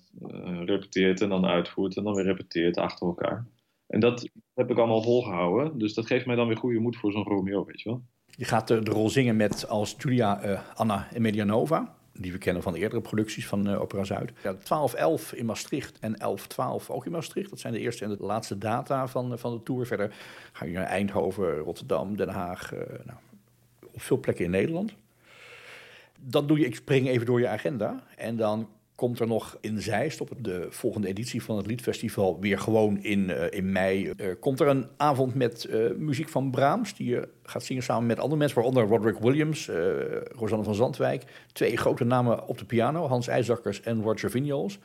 repeteert 0.65 1.21
en 1.21 1.29
dan 1.29 1.47
uitvoert 1.47 1.97
en 1.97 2.05
dan 2.05 2.15
weer 2.15 2.25
repeteert 2.25 2.77
achter 2.77 3.07
elkaar. 3.07 3.47
En 3.87 4.01
dat 4.01 4.29
heb 4.55 4.71
ik 4.71 4.79
allemaal 4.79 5.03
volgehouden. 5.03 5.79
Dus 5.79 5.95
dat 5.95 6.07
geeft 6.07 6.27
mij 6.27 6.37
dan 6.37 6.47
weer 6.47 6.57
goede 6.57 6.79
moed 6.79 6.97
voor 6.97 7.13
zo'n 7.13 7.25
Romeo, 7.25 7.65
weet 7.65 7.81
je 7.81 7.89
wel. 7.89 8.03
Je 8.27 8.45
gaat 8.45 8.69
de, 8.69 8.83
de 8.83 8.91
rol 8.91 9.11
zingen 9.11 9.37
met 9.37 9.69
als 9.69 9.95
Julia 9.99 10.41
eh, 10.41 10.61
Anna 10.75 11.09
Emelianova. 11.13 11.95
Die 12.13 12.33
we 12.33 12.39
kennen 12.39 12.63
van 12.63 12.75
eerdere 12.75 13.01
producties 13.01 13.47
van 13.47 13.77
Opera 13.77 14.05
Zuid. 14.05 14.33
Ja, 14.43 14.55
12-11 14.55 15.35
in 15.35 15.47
Maastricht 15.47 15.99
en 15.99 16.15
11-12 16.15 16.87
ook 16.89 17.07
in 17.07 17.13
Maastricht. 17.13 17.51
Dat 17.51 17.61
zijn 17.61 17.73
de 17.73 17.79
eerste 17.79 18.05
en 18.05 18.11
de 18.11 18.17
laatste 18.25 18.59
data 18.59 19.09
van, 19.09 19.39
van 19.39 19.53
de 19.53 19.63
tour. 19.63 19.87
Verder 19.87 20.15
ga 20.53 20.65
je 20.65 20.73
naar 20.73 20.85
Eindhoven, 20.85 21.59
Rotterdam, 21.59 22.17
Den 22.17 22.29
Haag. 22.29 22.71
nou, 23.05 23.19
op 23.93 24.03
veel 24.03 24.21
plekken 24.21 24.45
in 24.45 24.51
Nederland. 24.51 24.95
Dan 26.29 26.47
doe 26.47 26.59
je, 26.59 26.67
ik 26.67 26.75
spring 26.75 27.09
even 27.09 27.27
door 27.27 27.41
je 27.41 27.49
agenda. 27.49 28.03
En 28.17 28.37
dan 28.37 28.69
komt 28.97 29.21
er 29.21 29.27
nog 29.27 29.59
in 29.61 29.81
Zeist 29.81 30.21
op 30.21 30.31
de 30.39 30.67
volgende 30.71 31.09
editie 31.09 31.43
van 31.43 31.57
het 31.57 31.67
Liedfestival, 31.67 32.41
weer 32.41 32.59
gewoon 32.59 33.03
in, 33.03 33.31
eh, 33.31 33.59
in 33.59 33.73
mei, 33.73 34.11
eh, 34.11 34.27
komt 34.41 34.61
er 34.61 34.67
een 34.67 34.89
avond 34.97 35.35
met 35.35 35.65
eh, 35.65 35.81
muziek 35.97 36.29
van 36.29 36.51
Brahms, 36.51 36.95
die 36.95 37.09
je 37.09 37.29
gaat 37.43 37.65
zingen 37.65 37.83
samen 37.83 38.07
met 38.07 38.19
andere 38.19 38.37
mensen, 38.37 38.57
waaronder 38.57 38.87
Roderick 38.87 39.19
Williams, 39.19 39.71
Rosanne 40.33 40.65
van 40.65 40.75
Zandwijk. 40.75 41.25
Twee 41.53 41.77
grote 41.77 42.05
namen 42.05 42.47
op 42.47 42.59
de 42.59 42.65
piano, 42.65 43.07
Hans 43.07 43.29
IJzakkers 43.29 43.81
en 43.81 44.03
Roger 44.03 44.31
Vignoles. 44.31 44.79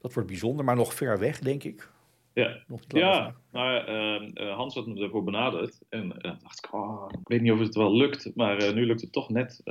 Dat 0.00 0.12
wordt 0.12 0.28
bijzonder, 0.28 0.64
maar 0.64 0.76
nog 0.76 0.94
ver 0.94 1.18
weg, 1.18 1.38
denk 1.38 1.64
ik. 1.64 1.88
Ja, 2.34 2.64
ja 2.86 3.34
maar 3.50 3.86
eh, 3.86 4.30
eh, 4.34 4.56
Hans 4.56 4.74
had 4.74 4.86
me 4.86 5.02
ervoor 5.02 5.24
benaderd. 5.24 5.80
En 5.88 6.18
eh, 6.18 6.32
dacht 6.42 6.64
ik, 6.64 6.74
oh, 6.74 7.08
ik 7.20 7.28
weet 7.28 7.40
niet 7.40 7.52
of 7.52 7.58
het 7.58 7.74
wel 7.74 7.96
lukt. 7.96 8.30
Maar 8.34 8.56
eh, 8.56 8.74
nu 8.74 8.86
lukt 8.86 9.00
het 9.00 9.12
toch 9.12 9.28
net 9.28 9.62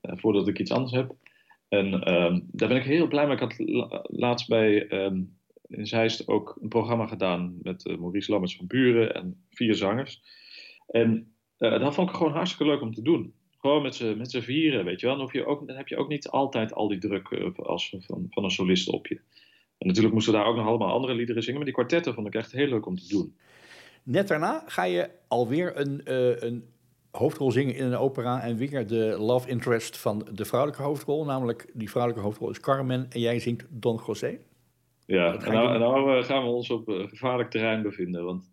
voordat 0.00 0.48
ik 0.48 0.58
iets 0.58 0.72
anders 0.72 0.92
heb. 0.92 1.14
En 1.68 2.00
ehm, 2.02 2.40
daar 2.46 2.68
ben 2.68 2.76
ik 2.76 2.84
heel 2.84 3.08
blij 3.08 3.26
mee. 3.26 3.34
Ik 3.34 3.40
had 3.40 3.58
la- 3.58 4.04
laatst 4.08 4.48
bij 4.48 4.86
ehm 4.88 5.22
in 5.66 5.86
Zeist 5.86 6.28
ook 6.28 6.58
een 6.60 6.68
programma 6.68 7.06
gedaan 7.06 7.58
met 7.62 7.96
Maurice 7.98 8.30
Lammerts 8.30 8.56
van 8.56 8.66
Buren 8.66 9.14
en 9.14 9.44
vier 9.50 9.74
zangers. 9.74 10.22
En 10.86 11.34
dat 11.58 11.94
vond 11.94 12.08
ik 12.08 12.16
gewoon 12.16 12.32
hartstikke 12.32 12.72
leuk 12.72 12.80
om 12.80 12.94
te 12.94 13.02
doen. 13.02 13.34
Gewoon 13.58 13.82
met 13.82 13.94
z'n 13.94 14.16
met 14.16 14.30
z'n 14.30 14.40
vieren, 14.40 14.84
weet 14.84 15.00
je 15.00 15.06
wel. 15.06 15.14
Dan, 15.14 15.24
hoef 15.24 15.34
je 15.34 15.46
ook, 15.46 15.66
dan 15.66 15.76
heb 15.76 15.88
je 15.88 15.96
ook 15.96 16.08
niet 16.08 16.28
altijd 16.28 16.74
al 16.74 16.88
die 16.88 16.98
druk 16.98 17.32
als, 17.56 17.94
van, 17.98 18.26
van 18.30 18.44
een 18.44 18.50
solist 18.50 18.88
op 18.88 19.06
je. 19.06 19.20
En 19.78 19.86
natuurlijk 19.86 20.14
moesten 20.14 20.32
we 20.32 20.38
daar 20.38 20.48
ook 20.48 20.56
nog 20.56 20.66
allemaal 20.66 20.92
andere 20.92 21.14
liederen 21.14 21.42
zingen. 21.42 21.56
Maar 21.56 21.66
die 21.66 21.74
kwartetten 21.74 22.14
vond 22.14 22.26
ik 22.26 22.34
echt 22.34 22.52
heel 22.52 22.66
leuk 22.66 22.86
om 22.86 22.96
te 22.96 23.08
doen. 23.08 23.36
Net 24.02 24.28
daarna 24.28 24.62
ga 24.66 24.84
je 24.84 25.10
alweer 25.28 25.76
een, 25.76 26.04
eh, 26.04 26.40
een 26.40 26.64
hoofdrol 27.10 27.50
zingen 27.50 27.74
in 27.74 27.84
een 27.84 27.96
opera 27.96 28.42
en 28.42 28.56
weer 28.56 28.86
de 28.86 29.16
love 29.18 29.48
interest 29.48 29.96
van 29.96 30.28
de 30.32 30.44
vrouwelijke 30.44 30.82
hoofdrol. 30.82 31.24
Namelijk, 31.24 31.70
die 31.74 31.90
vrouwelijke 31.90 32.26
hoofdrol 32.26 32.50
is 32.50 32.60
Carmen 32.60 33.06
en 33.10 33.20
jij 33.20 33.38
zingt 33.38 33.66
Don 33.70 34.00
José. 34.06 34.38
Ja, 35.06 35.32
ga 35.32 35.46
en 35.46 35.52
nou, 35.52 35.74
en 35.74 35.80
nou, 35.80 36.18
eh, 36.18 36.24
gaan 36.24 36.42
we 36.42 36.48
ons 36.48 36.70
op 36.70 36.88
eh, 36.88 37.08
gevaarlijk 37.08 37.50
terrein 37.50 37.82
bevinden. 37.82 38.24
Want 38.24 38.50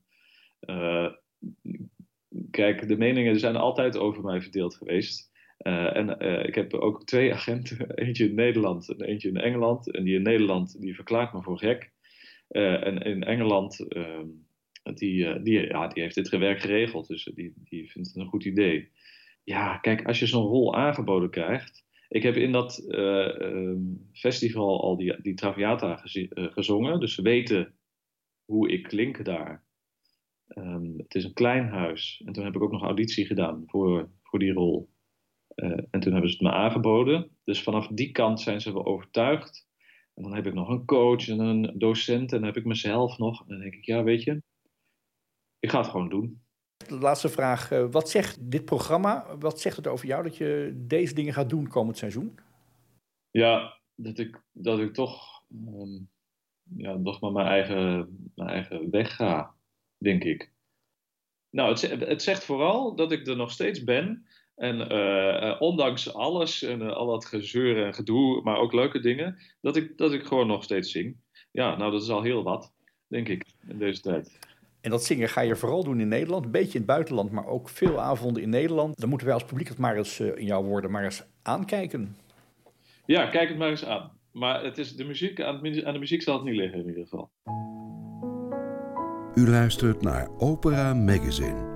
kijk, 2.52 2.88
de 2.88 2.98
meningen 2.98 3.40
zijn 3.40 3.56
altijd 3.56 3.98
over 3.98 4.24
mij 4.24 4.42
verdeeld 4.42 4.76
geweest. 4.76 5.32
Eh, 5.66 5.96
en 5.96 6.20
eh, 6.20 6.48
ik 6.48 6.56
heb 6.56 6.74
ook 6.74 7.06
twee 7.06 7.34
agenten, 7.34 7.92
eentje 8.06 8.30
in 8.30 8.36
Nederland 8.36 8.90
en 8.90 9.02
eentje 9.02 9.30
in 9.30 9.38
Engeland. 9.38 9.92
En 9.92 10.04
die 10.04 10.16
in 10.16 10.22
Nederland 10.22 10.82
die 10.82 10.96
verklaart 10.96 11.34
me 11.34 11.42
voor 11.42 11.58
gek. 11.58 11.92
Eh, 12.48 12.88
en 12.88 12.98
in 12.98 13.24
Engeland, 13.24 13.88
ehm, 13.88 14.28
die, 14.94 15.42
die, 15.42 15.68
ja, 15.68 15.88
die 15.88 16.04
heeft 16.04 16.16
dit 16.16 16.30
werk 16.30 16.60
geregeld, 16.60 17.08
dus 17.08 17.32
die, 17.34 17.54
die 17.64 17.92
vindt 17.92 18.08
het 18.08 18.18
een 18.18 18.28
goed 18.28 18.46
idee. 18.46 18.92
Ja, 19.44 19.78
kijk, 19.78 20.06
als 20.06 20.20
je 20.20 20.26
zo'n 20.26 20.48
rol 20.48 20.76
aangeboden 20.76 21.30
krijgt. 21.30 21.86
Ik 22.10 22.24
heb 22.24 22.36
in 22.36 22.52
dat 22.52 22.78
eh, 22.78 23.42
ehm, 23.42 23.82
festival 24.12 24.82
al 24.82 24.98
die, 24.98 25.22
die 25.22 25.34
Traviata 25.34 26.02
gezongen, 26.34 27.00
dus 27.00 27.14
ze 27.14 27.22
weten 27.22 27.74
hoe 28.44 28.72
ik 28.72 28.84
klink 28.84 29.26
daar. 29.26 29.66
Ehm, 30.48 30.98
het 30.98 31.16
is 31.16 31.24
een 31.24 31.34
klein 31.34 31.68
huis. 31.68 32.22
En 32.26 32.34
toen 32.34 32.44
heb 32.44 32.56
ik 32.56 32.62
ook 32.62 32.72
nog 32.72 32.84
auditie 32.84 33.26
gedaan 33.26 33.64
voor, 33.68 34.10
voor 34.24 34.40
die 34.40 34.54
rol. 34.54 34.94
Eh, 35.56 35.70
en 35.92 36.00
toen 36.00 36.12
hebben 36.12 36.30
ze 36.30 36.36
het 36.36 36.46
me 36.46 36.52
aangeboden. 36.52 37.30
Dus 37.44 37.64
vanaf 37.64 37.88
die 37.88 38.12
kant 38.12 38.42
zijn 38.42 38.62
ze 38.62 38.74
wel 38.74 38.86
overtuigd. 38.86 39.68
En 40.14 40.24
dan 40.24 40.36
heb 40.36 40.46
ik 40.46 40.54
nog 40.54 40.70
een 40.70 40.86
coach 40.86 41.28
en 41.28 41.40
een 41.40 41.72
docent 41.78 42.32
en 42.32 42.38
dan 42.38 42.48
heb 42.48 42.58
ik 42.58 42.66
mezelf 42.66 43.18
nog. 43.18 43.42
En 43.42 43.48
dan 43.48 43.60
denk 43.60 43.74
ik, 43.74 43.86
ja, 43.86 44.04
weet 44.04 44.24
je, 44.24 44.42
ik 45.60 45.70
ga 45.70 45.78
het 45.78 45.90
gewoon 45.90 46.10
doen. 46.10 46.44
De 46.88 46.98
laatste 46.98 47.30
vraag. 47.30 47.72
eh, 47.72 47.86
wat 47.92 48.10
zegt 48.10 48.52
dit 48.52 48.66
programma, 48.66 49.38
wat 49.38 49.62
zegt 49.62 49.76
het 49.78 49.88
over 49.88 50.08
jou 50.08 50.24
dat 50.24 50.38
je 50.38 50.74
deze 50.76 51.14
dingen 51.14 51.34
gaat 51.34 51.50
doen 51.50 51.68
komend 51.68 51.98
seizoen? 51.98 52.40
Ja, 53.32 53.80
dat 53.96 54.18
ik, 54.18 54.42
dat 54.52 54.80
ik 54.80 54.94
toch, 54.94 55.44
ehm, 55.66 56.00
ja, 56.78 57.02
toch 57.04 57.22
maar 57.22 57.32
mijn 57.32 57.48
eigen, 57.48 58.08
mijn 58.36 58.50
eigen 58.50 58.90
weg 58.90 59.16
ga, 59.16 59.56
denk 59.98 60.24
ik. 60.24 60.52
Nou, 61.50 61.70
het, 61.70 61.82
het 62.00 62.22
zegt 62.22 62.44
vooral 62.44 62.96
dat 62.96 63.12
ik 63.12 63.28
er 63.28 63.36
nog 63.36 63.52
steeds 63.52 63.84
ben. 63.84 64.26
En 64.56 64.90
eh, 64.90 65.50
eh, 65.50 65.62
ondanks 65.62 66.14
alles 66.14 66.64
en 66.64 66.82
eh, 66.82 66.94
al 66.94 67.06
dat 67.08 67.26
gezeur 67.26 67.86
en 67.86 67.94
gedoe, 67.94 68.42
maar 68.44 68.58
ook 68.58 68.74
leuke 68.74 69.00
dingen, 69.00 69.38
dat 69.62 69.76
ik, 69.76 69.98
dat 69.98 70.14
ik 70.14 70.24
gewoon 70.26 70.48
nog 70.48 70.64
steeds 70.64 70.92
zing. 70.92 71.18
Ja, 71.52 71.76
nou, 71.78 71.92
dat 71.92 72.02
is 72.02 72.10
al 72.10 72.22
heel 72.22 72.44
wat, 72.44 72.74
denk 73.08 73.28
ik, 73.28 73.46
in 73.68 73.78
deze 73.78 74.02
tijd. 74.02 74.40
En 74.82 74.92
dat 74.92 75.04
zingen 75.04 75.30
ga 75.30 75.42
je 75.42 75.56
vooral 75.56 75.84
doen 75.84 76.00
in 76.00 76.08
Nederland, 76.08 76.46
een 76.46 76.52
beetje 76.52 76.72
in 76.72 76.78
het 76.78 76.86
buitenland, 76.86 77.32
maar 77.32 77.46
ook 77.48 77.70
veel 77.70 78.00
avonden 78.02 78.44
in 78.44 78.50
Nederland. 78.50 79.00
Dan 79.00 79.10
moeten 79.10 79.28
wij 79.28 79.36
als 79.36 79.46
publiek 79.46 79.68
het 79.68 79.78
maar 79.78 79.98
eens, 79.98 80.20
eh, 80.20 80.28
in 80.36 80.46
jouw 80.46 80.64
woorden, 80.64 80.92
maar 80.92 81.04
eens 81.04 81.24
aankijken. 81.42 82.16
Ja, 83.06 83.26
kijk 83.26 83.50
het 83.50 83.58
maar 83.58 83.70
eens 83.70 83.86
aan. 83.86 84.12
Maar 84.32 84.64
het 84.64 84.78
is 84.78 84.96
de 84.96 85.04
muziek, 85.04 85.42
aan, 85.42 85.54
het 85.54 85.62
mu- 85.62 85.86
aan 85.86 85.94
de 85.94 86.00
muziek 86.00 86.22
zal 86.22 86.36
het 86.36 86.44
niet 86.44 86.56
liggen 86.56 86.80
in 86.80 86.88
ieder 86.88 87.04
geval. 87.04 87.30
U 89.36 89.48
luistert 89.50 90.02
naar 90.02 90.30
Opera 90.38 90.94
Magazine. 90.94 91.75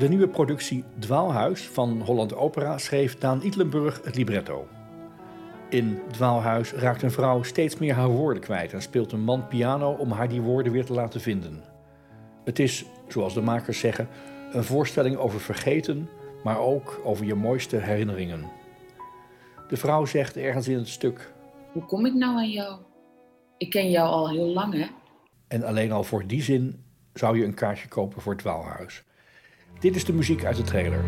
De 0.00 0.08
nieuwe 0.08 0.28
productie 0.28 0.84
Dwaalhuis 0.98 1.68
van 1.68 2.00
Holland 2.00 2.34
Opera 2.34 2.78
schreef 2.78 3.18
Daan 3.18 3.42
Idlenburg 3.42 4.00
het 4.04 4.16
libretto. 4.16 4.68
In 5.68 5.98
Dwaalhuis 6.10 6.72
raakt 6.72 7.02
een 7.02 7.10
vrouw 7.10 7.42
steeds 7.42 7.78
meer 7.78 7.94
haar 7.94 8.08
woorden 8.08 8.42
kwijt 8.42 8.72
en 8.72 8.82
speelt 8.82 9.12
een 9.12 9.24
man 9.24 9.48
piano 9.48 9.92
om 9.92 10.10
haar 10.10 10.28
die 10.28 10.40
woorden 10.40 10.72
weer 10.72 10.84
te 10.84 10.92
laten 10.92 11.20
vinden. 11.20 11.62
Het 12.44 12.58
is, 12.58 12.84
zoals 13.08 13.34
de 13.34 13.40
makers 13.40 13.78
zeggen, 13.78 14.08
een 14.52 14.64
voorstelling 14.64 15.16
over 15.16 15.40
vergeten, 15.40 16.08
maar 16.44 16.58
ook 16.58 17.00
over 17.04 17.26
je 17.26 17.34
mooiste 17.34 17.76
herinneringen. 17.76 18.44
De 19.68 19.76
vrouw 19.76 20.04
zegt 20.04 20.36
ergens 20.36 20.68
in 20.68 20.78
het 20.78 20.88
stuk, 20.88 21.32
Hoe 21.72 21.84
kom 21.84 22.06
ik 22.06 22.14
nou 22.14 22.36
aan 22.36 22.50
jou? 22.50 22.78
Ik 23.56 23.70
ken 23.70 23.90
jou 23.90 24.08
al 24.08 24.30
heel 24.30 24.52
lang, 24.52 24.74
hè? 24.74 24.86
en 25.48 25.62
alleen 25.62 25.92
al 25.92 26.04
voor 26.04 26.26
die 26.26 26.42
zin 26.42 26.84
zou 27.14 27.38
je 27.38 27.44
een 27.44 27.54
kaartje 27.54 27.88
kopen 27.88 28.22
voor 28.22 28.36
Dwaalhuis. 28.36 29.04
Dit 29.78 29.96
is 29.96 30.04
de 30.04 30.12
muziek 30.12 30.44
uit 30.44 30.56
de 30.56 30.62
trailer. 30.62 31.04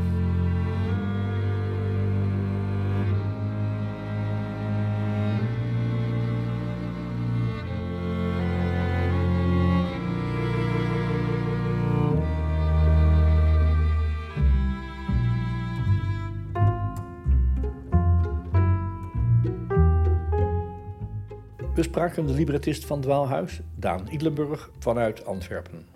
We 21.74 21.82
spraken 21.82 22.26
de 22.26 22.32
librettist 22.32 22.84
van 22.84 23.00
Dwaalhuis, 23.00 23.60
Daan 23.74 24.08
Idlenburg, 24.10 24.70
vanuit 24.78 25.24
Antwerpen. 25.24 25.86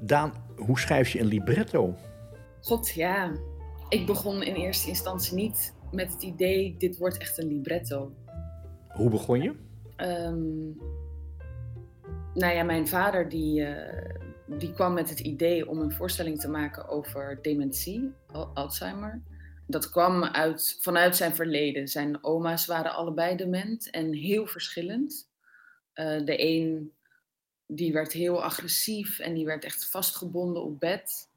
Daan, 0.00 0.32
hoe 0.56 0.78
schrijf 0.78 1.08
je 1.08 1.20
een 1.20 1.26
libretto? 1.26 1.96
God, 2.62 2.90
ja. 2.90 3.32
Ik 3.88 4.06
begon 4.06 4.42
in 4.42 4.54
eerste 4.54 4.88
instantie 4.88 5.34
niet 5.34 5.74
met 5.92 6.12
het 6.12 6.22
idee, 6.22 6.76
dit 6.78 6.98
wordt 6.98 7.18
echt 7.18 7.38
een 7.38 7.48
libretto. 7.48 8.12
Hoe 8.88 9.10
begon 9.10 9.42
je? 9.42 9.54
Ehm, 9.96 10.66
nou 12.34 12.54
ja, 12.54 12.62
mijn 12.62 12.88
vader 12.88 13.28
die, 13.28 13.64
eh, 13.64 14.16
die 14.46 14.72
kwam 14.72 14.94
met 14.94 15.10
het 15.10 15.20
idee 15.20 15.68
om 15.68 15.78
een 15.80 15.92
voorstelling 15.92 16.40
te 16.40 16.48
maken 16.48 16.88
over 16.88 17.38
dementie, 17.42 18.12
Al- 18.26 18.50
Alzheimer. 18.54 19.22
Dat 19.66 19.90
kwam 19.90 20.24
uit, 20.24 20.78
vanuit 20.80 21.16
zijn 21.16 21.34
verleden. 21.34 21.88
Zijn 21.88 22.24
oma's 22.24 22.66
waren 22.66 22.94
allebei 22.94 23.36
dement 23.36 23.90
en 23.90 24.12
heel 24.12 24.46
verschillend. 24.46 25.28
Eh, 25.92 26.24
de 26.24 26.42
een 26.42 26.92
die 27.66 27.92
werd 27.92 28.12
heel 28.12 28.42
agressief 28.42 29.18
en 29.18 29.34
die 29.34 29.44
werd 29.44 29.64
echt 29.64 29.90
vastgebonden 29.90 30.62
op 30.62 30.80
bed. 30.80 31.29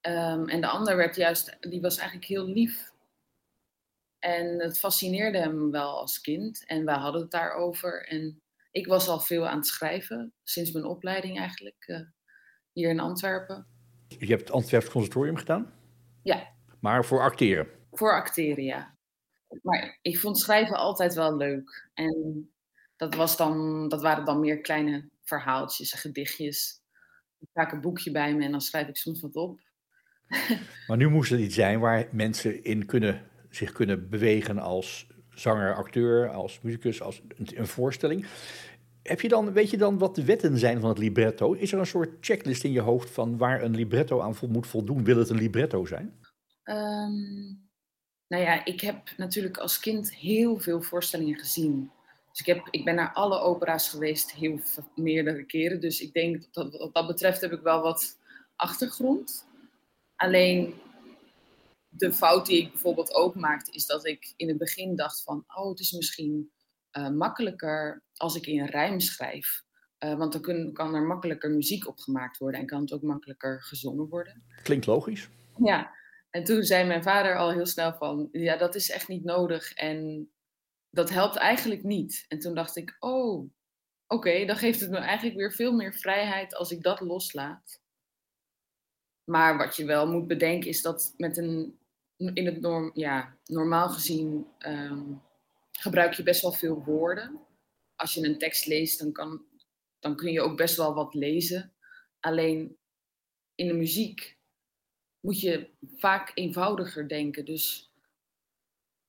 Ehm, 0.00 0.48
en 0.48 0.60
de 0.60 0.66
ander 0.66 0.96
werd 0.96 1.16
juist, 1.16 1.56
die 1.60 1.80
was 1.80 1.96
eigenlijk 1.96 2.28
heel 2.28 2.46
lief. 2.46 2.92
En 4.18 4.60
het 4.60 4.78
fascineerde 4.78 5.38
hem 5.38 5.70
wel 5.70 5.98
als 5.98 6.20
kind. 6.20 6.64
En 6.66 6.84
we 6.84 6.90
hadden 6.90 7.20
het 7.20 7.30
daarover. 7.30 8.06
En 8.06 8.40
ik 8.70 8.86
was 8.86 9.08
al 9.08 9.20
veel 9.20 9.48
aan 9.48 9.56
het 9.56 9.66
schrijven, 9.66 10.32
sinds 10.42 10.72
mijn 10.72 10.84
opleiding 10.84 11.38
eigenlijk, 11.38 11.84
eh, 11.86 12.00
hier 12.72 12.90
in 12.90 13.00
Antwerpen. 13.00 13.66
Je 14.08 14.26
hebt 14.26 14.40
het 14.40 14.50
Antwerps 14.50 14.88
Conservatorium 14.90 15.36
gedaan, 15.36 15.72
Ja, 16.22 16.48
maar 16.80 17.04
voor 17.04 17.20
acteren. 17.22 17.68
voor 17.90 18.12
acteren, 18.14 18.64
ja. 18.64 18.96
Maar 19.62 19.98
ik 20.02 20.18
vond 20.18 20.38
schrijven 20.38 20.76
altijd 20.76 21.14
wel 21.14 21.36
leuk. 21.36 21.88
En 21.94 22.50
dat, 22.96 23.14
was 23.14 23.36
dan, 23.36 23.88
dat 23.88 24.02
waren 24.02 24.24
dan 24.24 24.40
meer 24.40 24.60
kleine 24.60 25.08
verhaaltjes 25.24 25.92
en 25.92 25.98
gedichtjes. 25.98 26.80
Ik 27.38 27.48
maak 27.52 27.72
een 27.72 27.80
boekje 27.80 28.10
bij 28.10 28.34
me 28.34 28.44
en 28.44 28.50
dan 28.50 28.60
schrijf 28.60 28.88
ik 28.88 28.96
soms 28.96 29.20
wat 29.20 29.36
op. 29.36 29.60
Maar 30.86 30.96
nu 30.96 31.08
moest 31.08 31.30
het 31.30 31.40
iets 31.40 31.54
zijn 31.54 31.80
waar 31.80 32.08
mensen 32.12 32.64
in 32.64 32.86
kunnen, 32.86 33.22
zich 33.50 33.72
kunnen 33.72 34.08
bewegen 34.08 34.58
als 34.58 35.06
zanger, 35.34 35.74
acteur, 35.74 36.28
als 36.28 36.60
muzikus, 36.60 37.02
als 37.02 37.22
een, 37.36 37.66
voorstelling. 37.66 38.26
Heb 39.02 39.20
je 39.20 39.28
dan, 39.28 39.52
weet 39.52 39.70
je 39.70 39.76
dan 39.76 39.98
wat 39.98 40.14
de 40.14 40.24
wetten 40.24 40.58
zijn 40.58 40.80
van 40.80 40.88
het 40.88 40.98
libretto? 40.98 41.52
Is 41.52 41.72
er 41.72 41.78
een 41.78 41.86
soort 41.86 42.16
checklist 42.20 42.64
in 42.64 42.72
je 42.72 42.80
hoofd 42.80 43.10
van 43.10 43.38
waar 43.38 43.62
een 43.62 43.74
libretto 43.74 44.20
aan 44.20 44.34
moet 44.48 44.66
voldoen? 44.66 45.04
Wil 45.04 45.16
het 45.18 45.28
een 45.28 45.36
libretto 45.36 45.84
zijn? 45.84 46.18
Ehm, 46.62 47.54
nou 48.28 48.42
ja, 48.42 48.64
ik 48.64 48.80
heb 48.80 49.12
natuurlijk 49.16 49.58
als 49.58 49.78
kind 49.78 50.14
heel 50.14 50.58
veel 50.58 50.82
voorstellingen 50.82 51.38
gezien. 51.38 51.90
Dus 52.30 52.40
ik, 52.40 52.46
heb, 52.46 52.68
ik 52.70 52.84
ben 52.84 52.94
naar 52.94 53.12
alle 53.12 53.40
opera's 53.40 53.88
geweest, 53.88 54.32
heel 54.32 54.60
meerdere 54.94 55.44
keren. 55.44 55.80
Dus 55.80 56.00
ik 56.00 56.12
denk 56.12 56.52
dat 56.52 56.78
wat 56.78 56.94
dat 56.94 57.06
betreft 57.06 57.40
heb 57.40 57.52
ik 57.52 57.60
wel 57.60 57.82
wat 57.82 58.18
achtergrond. 58.56 59.48
Alleen 60.20 60.74
de 61.88 62.12
fout 62.12 62.46
die 62.46 62.62
ik 62.62 62.70
bijvoorbeeld 62.70 63.14
ook 63.14 63.34
maakte, 63.34 63.72
is 63.72 63.86
dat 63.86 64.06
ik 64.06 64.32
in 64.36 64.48
het 64.48 64.58
begin 64.58 64.96
dacht 64.96 65.22
van, 65.22 65.44
oh, 65.54 65.68
het 65.68 65.80
is 65.80 65.92
misschien 65.92 66.50
eh, 66.90 67.08
makkelijker 67.08 68.02
als 68.16 68.36
ik 68.36 68.46
in 68.46 68.64
rijm 68.64 69.00
schrijf. 69.00 69.62
Eh, 69.98 70.14
want 70.18 70.32
dan 70.32 70.40
kun- 70.40 70.72
kan 70.72 70.94
er 70.94 71.02
makkelijker 71.02 71.50
muziek 71.50 71.88
opgemaakt 71.88 72.38
worden 72.38 72.60
en 72.60 72.66
kan 72.66 72.80
het 72.80 72.92
ook 72.92 73.02
makkelijker 73.02 73.62
gezongen 73.62 74.08
worden. 74.08 74.44
Klinkt 74.62 74.86
logisch. 74.86 75.28
Ja, 75.64 75.94
en 76.30 76.44
toen 76.44 76.62
zei 76.62 76.86
mijn 76.86 77.02
vader 77.02 77.36
al 77.36 77.52
heel 77.52 77.66
snel 77.66 77.94
van, 77.94 78.28
ja, 78.32 78.56
dat 78.56 78.74
is 78.74 78.90
echt 78.90 79.08
niet 79.08 79.24
nodig 79.24 79.72
en 79.72 80.30
dat 80.90 81.10
helpt 81.10 81.36
eigenlijk 81.36 81.82
niet. 81.82 82.24
En 82.28 82.38
toen 82.38 82.54
dacht 82.54 82.76
ik, 82.76 82.96
oh, 82.98 83.50
oké, 84.06 84.44
dan 84.44 84.56
geeft 84.56 84.80
het 84.80 84.90
me 84.90 84.96
eigenlijk 84.96 85.36
weer 85.36 85.52
veel 85.52 85.72
meer 85.72 85.94
vrijheid 85.94 86.54
als 86.54 86.70
ik 86.70 86.82
dat 86.82 87.00
loslaat. 87.00 87.79
Maar 89.30 89.56
wat 89.56 89.76
je 89.76 89.84
wel 89.84 90.06
moet 90.10 90.26
bedenken 90.26 90.68
is 90.68 90.82
dat 90.82 91.14
met 91.16 91.36
een, 91.36 91.78
in 92.16 92.46
het 92.46 92.60
norm, 92.60 92.90
ja, 92.94 93.36
normaal 93.44 93.88
gezien 93.88 94.46
ehm, 94.58 95.02
gebruik 95.70 96.12
je 96.12 96.22
best 96.22 96.42
wel 96.42 96.52
veel 96.52 96.82
woorden. 96.84 97.40
Als 97.96 98.14
je 98.14 98.26
een 98.26 98.38
tekst 98.38 98.66
leest, 98.66 98.98
dan, 98.98 99.12
kan, 99.12 99.42
dan 100.00 100.16
kun 100.16 100.32
je 100.32 100.40
ook 100.40 100.56
best 100.56 100.76
wel 100.76 100.94
wat 100.94 101.14
lezen. 101.14 101.72
Alleen 102.20 102.76
in 103.54 103.66
de 103.66 103.74
muziek 103.74 104.38
moet 105.20 105.40
je 105.40 105.68
vaak 105.96 106.30
eenvoudiger 106.34 107.08
denken. 107.08 107.44
Dus 107.44 107.92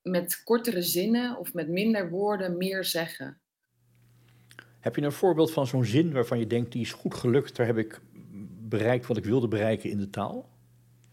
met 0.02 0.42
kortere 0.44 0.82
zinnen 0.82 1.38
of 1.38 1.54
met 1.54 1.68
minder 1.68 2.10
woorden 2.10 2.56
meer 2.56 2.84
zeggen. 2.84 3.40
Heb 4.80 4.96
je 4.96 5.02
een 5.02 5.12
voorbeeld 5.12 5.52
van 5.52 5.66
zo'n 5.66 5.84
zin 5.84 6.12
waarvan 6.12 6.38
je 6.38 6.46
denkt, 6.46 6.72
die 6.72 6.82
is 6.82 6.92
goed 6.92 7.14
gelukt, 7.14 7.56
daar 7.56 7.66
heb 7.66 7.78
ik 7.78 8.00
bereikt 8.72 9.06
wat 9.06 9.16
ik 9.16 9.24
wilde 9.24 9.48
bereiken 9.48 9.90
in 9.90 9.98
de 9.98 10.10
taal? 10.10 10.48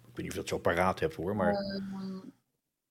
Ik 0.08 0.16
weet 0.16 0.16
niet 0.16 0.28
of 0.28 0.34
je 0.34 0.40
dat 0.40 0.48
zo 0.48 0.58
paraat 0.58 1.00
hebt 1.00 1.16
hoor, 1.16 1.36
maar 1.36 1.54
Ehm, 1.54 2.20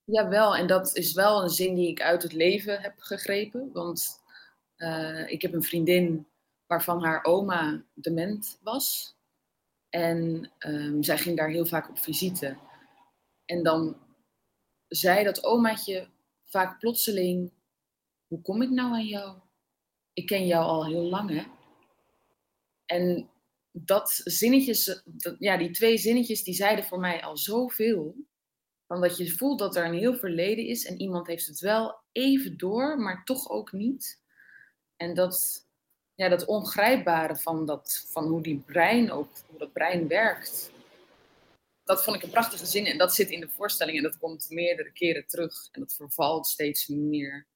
jawel, 0.05 0.57
en 0.57 0.67
dat 0.67 0.97
is 0.97 1.13
wel 1.13 1.43
een 1.43 1.51
zin 1.51 1.75
die 1.75 1.89
ik 1.89 2.03
uit 2.03 2.23
het 2.23 2.33
leven 2.33 2.81
heb 2.81 2.95
gegrepen. 2.99 3.71
Want 3.73 4.23
eh, 4.77 5.31
ik 5.31 5.43
heb 5.43 5.53
een 5.53 5.63
vriendin 5.63 6.27
waarvan 6.67 7.05
haar 7.05 7.25
oma 7.25 7.85
dement 7.95 8.59
was. 8.63 9.17
En 9.89 10.51
ehm, 10.59 11.03
zij 11.03 11.19
ging 11.19 11.37
daar 11.37 11.49
heel 11.49 11.67
vaak 11.67 11.89
op 11.89 11.99
visite. 11.99 12.57
En 13.45 13.63
dan 13.63 13.97
zei 14.89 15.25
dat 15.25 15.45
omaatje 15.45 16.09
vaak 16.45 16.79
plotseling: 16.79 17.53
Hoe 18.27 18.43
kom 18.43 18.63
ik 18.63 18.71
nou 18.71 18.93
aan 18.93 19.07
jou? 19.07 19.39
Ik 20.13 20.27
ken 20.27 20.47
jou 20.47 20.65
al 20.65 20.87
heel 20.87 21.03
lang, 21.03 21.31
hè? 21.31 21.43
En 22.87 23.31
dat 23.85 24.21
zinnetjes, 24.25 25.03
ja, 25.39 25.57
die 25.57 25.71
twee 25.71 25.99
zinnetjes, 25.99 26.43
die 26.43 26.55
zeiden 26.55 26.85
voor 26.85 27.01
mij 27.01 27.23
al 27.23 27.37
zoveel. 27.37 28.17
Van 28.87 29.01
dat 29.01 29.17
je 29.17 29.31
voelt 29.31 29.59
dat 29.59 29.77
er 29.77 29.85
een 29.85 29.99
heel 29.99 30.17
verleden 30.17 30.67
is 30.67 30.85
en 30.85 31.01
iemand 31.01 31.27
heeft 31.27 31.47
het 31.47 31.61
wel 31.61 32.03
even 32.13 32.57
door, 32.57 32.99
maar 32.99 33.25
toch 33.25 33.51
ook 33.51 33.73
niet. 33.73 34.23
En 34.97 35.15
dat, 35.15 35.67
ja, 36.15 36.29
dat 36.29 36.45
ongrijpbare 36.45 37.37
van, 37.37 37.67
dat, 37.67 38.07
van 38.09 38.25
hoe 38.25 38.43
die 38.43 38.63
brein 38.67 39.11
ook, 39.11 39.29
hoe 39.47 39.59
dat 39.59 39.73
brein 39.73 40.09
werkt. 40.09 40.71
Dat 41.85 42.05
vond 42.05 42.17
ik 42.17 42.23
een 42.23 42.31
prachtige 42.31 42.67
zin 42.67 42.87
en 42.87 42.99
dat 42.99 43.15
zit 43.15 43.31
in 43.31 43.41
de 43.41 43.49
voorstelling 43.49 43.97
en 43.97 44.03
dat 44.03 44.19
komt 44.19 44.47
meerdere 44.51 44.93
keren 44.93 45.27
terug 45.27 45.69
en 45.73 45.81
dat 45.81 45.95
vervalt 45.95 46.47
steeds 46.47 46.87
meer. 46.87 47.47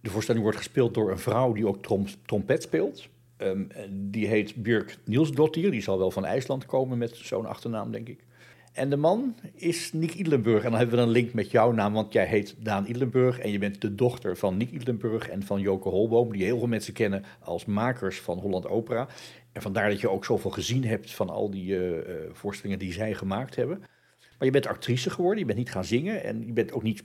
De 0.00 0.10
voorstelling 0.10 0.44
wordt 0.44 0.58
gespeeld 0.58 0.94
door 0.94 1.10
een 1.10 1.18
vrouw 1.18 1.52
die 1.52 1.66
ook 1.66 1.82
trom 1.82 2.06
trompet 2.26 2.62
speelt. 2.62 3.08
Um, 3.42 3.68
die 3.90 4.26
heet 4.26 4.62
Björk 4.62 4.98
Nielsdottir. 5.04 5.70
Die 5.70 5.82
zal 5.82 5.98
wel 5.98 6.10
van 6.10 6.24
IJsland 6.24 6.66
komen 6.66 6.98
met 6.98 7.16
zo'n 7.16 7.46
achternaam, 7.46 7.92
denk 7.92 8.08
ik. 8.08 8.24
En 8.72 8.90
de 8.90 8.96
man 8.96 9.34
is 9.54 9.92
Nick 9.92 10.14
Idlenburg. 10.14 10.64
En 10.64 10.70
dan 10.70 10.78
hebben 10.78 10.96
we 10.96 11.02
een 11.02 11.10
link 11.10 11.32
met 11.32 11.50
jouw 11.50 11.72
naam, 11.72 11.92
want 11.92 12.12
jij 12.12 12.26
heet 12.26 12.56
Daan 12.58 12.86
Idlenburg. 12.86 13.38
En 13.38 13.50
je 13.50 13.58
bent 13.58 13.80
de 13.80 13.94
dochter 13.94 14.36
van 14.36 14.56
Nick 14.56 14.70
Idlenburg 14.70 15.28
en 15.28 15.42
van 15.42 15.60
Joke 15.60 15.88
Holboom, 15.88 16.32
die 16.32 16.44
heel 16.44 16.58
veel 16.58 16.66
mensen 16.68 16.92
kennen 16.92 17.24
als 17.40 17.64
makers 17.64 18.20
van 18.20 18.38
Holland 18.38 18.66
Opera. 18.68 19.08
En 19.52 19.62
vandaar 19.62 19.90
dat 19.90 20.00
je 20.00 20.10
ook 20.10 20.24
zoveel 20.24 20.50
gezien 20.50 20.84
hebt 20.84 21.14
van 21.14 21.30
al 21.30 21.50
die 21.50 21.66
uh, 21.66 21.98
voorstellingen 22.32 22.78
die 22.78 22.92
zij 22.92 23.14
gemaakt 23.14 23.56
hebben. 23.56 23.78
Maar 23.78 24.48
je 24.48 24.50
bent 24.50 24.66
actrice 24.66 25.10
geworden, 25.10 25.38
je 25.38 25.44
bent 25.44 25.58
niet 25.58 25.70
gaan 25.70 25.84
zingen 25.84 26.24
en 26.24 26.46
je 26.46 26.52
bent 26.52 26.72
ook 26.72 26.82
niet 26.82 27.04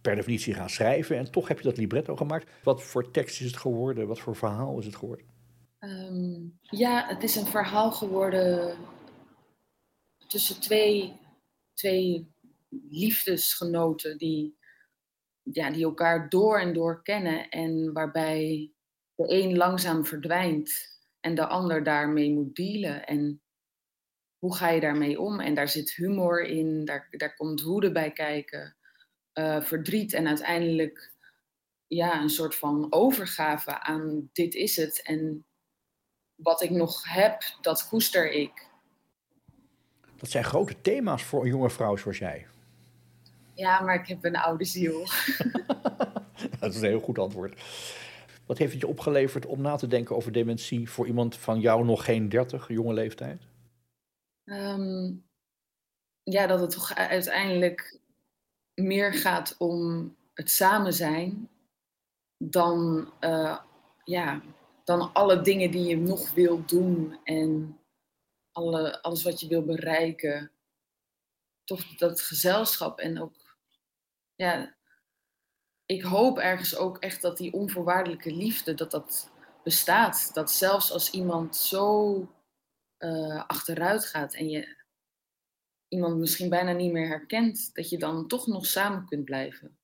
per 0.00 0.14
definitie 0.14 0.54
gaan 0.54 0.70
schrijven. 0.70 1.16
En 1.16 1.30
toch 1.30 1.48
heb 1.48 1.58
je 1.58 1.64
dat 1.64 1.76
libretto 1.76 2.16
gemaakt. 2.16 2.50
Wat 2.62 2.82
voor 2.82 3.10
tekst 3.10 3.40
is 3.40 3.46
het 3.46 3.56
geworden? 3.56 4.06
Wat 4.06 4.20
voor 4.20 4.36
verhaal 4.36 4.78
is 4.78 4.86
het 4.86 4.96
geworden? 4.96 5.24
Um, 5.80 6.58
ja, 6.60 7.06
het 7.06 7.22
is 7.22 7.36
een 7.36 7.46
verhaal 7.46 7.92
geworden 7.92 8.76
tussen 10.26 10.60
twee, 10.60 11.20
twee 11.74 12.34
liefdesgenoten 12.88 14.18
die, 14.18 14.58
ja, 15.42 15.70
die 15.70 15.84
elkaar 15.84 16.28
door 16.28 16.58
en 16.58 16.72
door 16.72 17.02
kennen 17.02 17.48
en 17.48 17.92
waarbij 17.92 18.72
de 19.14 19.24
een 19.28 19.56
langzaam 19.56 20.04
verdwijnt 20.04 20.72
en 21.20 21.34
de 21.34 21.46
ander 21.46 21.82
daarmee 21.82 22.32
moet 22.32 22.54
dealen. 22.54 23.06
En 23.06 23.42
hoe 24.38 24.56
ga 24.56 24.68
je 24.68 24.80
daarmee 24.80 25.20
om? 25.20 25.40
En 25.40 25.54
daar 25.54 25.68
zit 25.68 25.94
humor 25.94 26.44
in, 26.44 26.84
daar, 26.84 27.08
daar 27.10 27.36
komt 27.36 27.62
woede 27.62 27.92
bij 27.92 28.12
kijken, 28.12 28.76
uh, 29.34 29.60
verdriet 29.62 30.12
en 30.12 30.26
uiteindelijk 30.26 31.14
ja, 31.86 32.22
een 32.22 32.30
soort 32.30 32.54
van 32.54 32.92
overgave 32.92 33.80
aan 33.80 34.30
dit 34.32 34.54
is 34.54 34.76
het. 34.76 35.02
En 35.02 35.44
wat 36.42 36.62
ik 36.62 36.70
nog 36.70 37.04
heb, 37.04 37.42
dat 37.60 37.88
koester 37.88 38.32
ik. 38.32 38.68
Dat 40.16 40.30
zijn 40.30 40.44
grote 40.44 40.80
thema's 40.80 41.22
voor 41.22 41.42
een 41.42 41.48
jonge 41.48 41.70
vrouw 41.70 41.96
zoals 41.96 42.18
jij. 42.18 42.46
Ja, 43.54 43.80
maar 43.80 43.94
ik 43.94 44.06
heb 44.06 44.24
een 44.24 44.36
oude 44.36 44.64
ziel. 44.64 45.00
dat 46.60 46.74
is 46.74 46.80
een 46.80 46.88
heel 46.88 47.00
goed 47.00 47.18
antwoord. 47.18 47.60
Wat 48.46 48.58
heeft 48.58 48.72
het 48.72 48.80
je 48.80 48.86
opgeleverd 48.86 49.46
om 49.46 49.60
na 49.60 49.76
te 49.76 49.86
denken 49.86 50.16
over 50.16 50.32
dementie 50.32 50.90
voor 50.90 51.06
iemand 51.06 51.36
van 51.36 51.60
jou 51.60 51.84
nog 51.84 52.04
geen 52.04 52.28
30, 52.28 52.68
jonge 52.68 52.92
leeftijd? 52.92 53.42
Um, 54.44 55.24
ja, 56.22 56.46
dat 56.46 56.60
het 56.60 56.70
toch 56.70 56.94
uiteindelijk 56.94 57.98
meer 58.74 59.14
gaat 59.14 59.54
om 59.58 60.14
het 60.34 60.50
samen 60.50 60.92
zijn 60.92 61.48
dan, 62.38 63.10
uh, 63.20 63.58
ja, 64.04 64.40
dan 64.90 65.12
alle 65.12 65.40
dingen 65.40 65.70
die 65.70 65.84
je 65.84 65.96
nog 65.96 66.30
wil 66.30 66.64
doen 66.66 67.18
en 67.24 67.80
alle, 68.52 69.02
alles 69.02 69.22
wat 69.22 69.40
je 69.40 69.48
wil 69.48 69.64
bereiken. 69.64 70.52
Toch 71.64 71.96
dat 71.96 72.20
gezelschap 72.20 72.98
en 72.98 73.20
ook, 73.20 73.56
ja, 74.34 74.76
ik 75.86 76.02
hoop 76.02 76.38
ergens 76.38 76.76
ook 76.76 76.98
echt 76.98 77.22
dat 77.22 77.36
die 77.36 77.52
onvoorwaardelijke 77.52 78.32
liefde, 78.32 78.74
dat 78.74 78.90
dat 78.90 79.30
bestaat. 79.64 80.30
Dat 80.34 80.50
zelfs 80.50 80.92
als 80.92 81.10
iemand 81.10 81.56
zo 81.56 82.14
uh, 82.98 83.44
achteruit 83.46 84.06
gaat 84.06 84.34
en 84.34 84.48
je 84.48 84.76
iemand 85.88 86.16
misschien 86.18 86.48
bijna 86.48 86.72
niet 86.72 86.92
meer 86.92 87.08
herkent, 87.08 87.74
dat 87.74 87.88
je 87.88 87.98
dan 87.98 88.28
toch 88.28 88.46
nog 88.46 88.66
samen 88.66 89.06
kunt 89.06 89.24
blijven. 89.24 89.78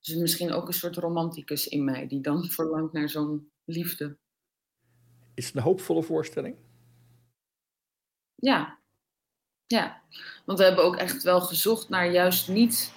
Dus 0.00 0.14
misschien 0.14 0.52
ook 0.52 0.66
een 0.66 0.72
soort 0.72 0.96
romanticus 0.96 1.68
in 1.68 1.84
mij, 1.84 2.06
die 2.06 2.20
dan 2.20 2.44
verlangt 2.56 2.92
naar 2.92 3.08
zo'n 3.08 3.52
liefde. 3.64 4.16
Is 5.34 5.46
het 5.46 5.54
een 5.54 5.62
hoopvolle 5.62 6.02
voorstelling? 6.02 6.56
Ja. 8.34 8.78
Ja, 9.66 10.02
want 10.44 10.58
we 10.58 10.64
hebben 10.64 10.84
ook 10.84 10.96
echt 10.96 11.22
wel 11.22 11.40
gezocht 11.40 11.88
naar 11.88 12.10
juist 12.10 12.48
niet 12.48 12.92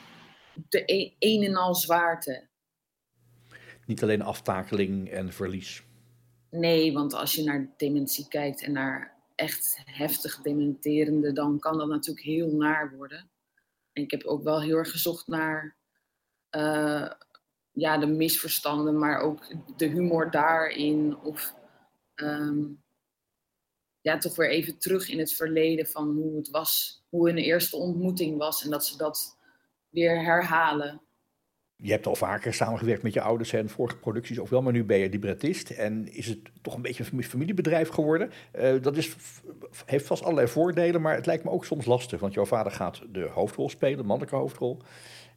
de 0.69 0.84
een, 0.86 1.13
een 1.19 1.43
en 1.43 1.56
al 1.56 1.75
zwaarte. 1.75 2.47
Niet 3.86 4.03
alleen 4.03 4.21
aftakeling 4.21 5.10
en 5.10 5.34
verlies. 5.34 5.84
Nee, 6.49 6.93
want 6.93 7.13
als 7.13 7.36
je 7.36 7.43
naar 7.43 7.73
dementie 7.77 8.27
kijkt 8.27 8.63
en 8.63 8.71
naar 8.71 9.15
echt 9.36 9.82
heftig 9.86 10.41
dementerende, 10.41 11.32
dan 11.34 11.60
kan 11.60 11.77
dat 11.77 11.88
natuurlijk 11.88 12.25
heel 12.25 12.51
naar 12.51 12.95
worden. 12.95 13.30
En 13.93 14.03
ik 14.03 14.12
heb 14.12 14.23
ook 14.23 14.43
wel 14.43 14.62
heel 14.62 14.75
erg 14.75 14.91
gezocht 14.91 15.27
naar 15.27 15.75
uh, 16.51 17.12
ja, 17.78 17.98
de 17.98 18.08
misverstanden, 18.08 19.00
maar 19.00 19.20
ook 19.20 19.48
de 19.76 19.86
humor 19.86 20.32
daarin. 20.32 21.18
Of 21.18 21.54
um, 22.16 22.84
ja, 24.02 24.18
toch 24.18 24.36
weer 24.36 24.50
even 24.50 24.78
terug 24.78 25.10
in 25.10 25.20
het 25.20 25.34
verleden 25.34 25.88
van 25.88 26.16
hoe 26.16 26.38
het 26.38 26.50
was, 26.50 27.04
hoe 27.10 27.28
hun 27.28 27.38
eerste 27.38 27.76
ontmoeting 27.76 28.38
was 28.38 28.63
en 28.63 28.70
dat 28.70 28.86
ze 28.86 28.98
dat 28.98 29.38
weer 29.90 30.24
herhalen. 30.24 31.02
Je 31.76 31.92
hebt 31.92 32.08
al 32.08 32.16
vaker 32.16 32.54
samengewerkt 32.54 33.04
met 33.04 33.13
je 33.13 33.22
ouders 33.22 33.54
en 33.54 33.70
vorige 33.70 33.98
producties 33.98 34.40
ook 34.40 34.48
wel, 34.48 34.62
maar 34.62 34.74
nu 34.74 34.84
ben 34.84 34.98
je 34.98 35.10
librettist 35.10 35.70
en 35.70 36.13
is 36.13 36.28
het 36.28 36.40
toch 36.62 36.76
een 36.76 36.82
beetje 36.82 37.06
een 37.12 37.24
familiebedrijf 37.24 37.90
geworden. 37.90 38.32
Uh, 38.56 38.82
dat 38.82 38.98
is, 38.98 39.16
heeft 39.86 40.06
vast 40.06 40.24
allerlei 40.24 40.48
voordelen, 40.48 41.02
maar 41.02 41.16
het 41.16 41.26
lijkt 41.26 41.44
me 41.44 41.50
ook 41.50 41.66
soms 41.66 41.86
lastig, 41.86 42.20
want 42.20 42.34
jouw 42.34 42.46
vader 42.46 42.72
gaat 42.72 43.02
de 43.10 43.28
hoofdrol 43.28 43.70
spelen, 43.70 43.98
de 43.98 44.04
mannelijke 44.04 44.36
hoofdrol. 44.36 44.82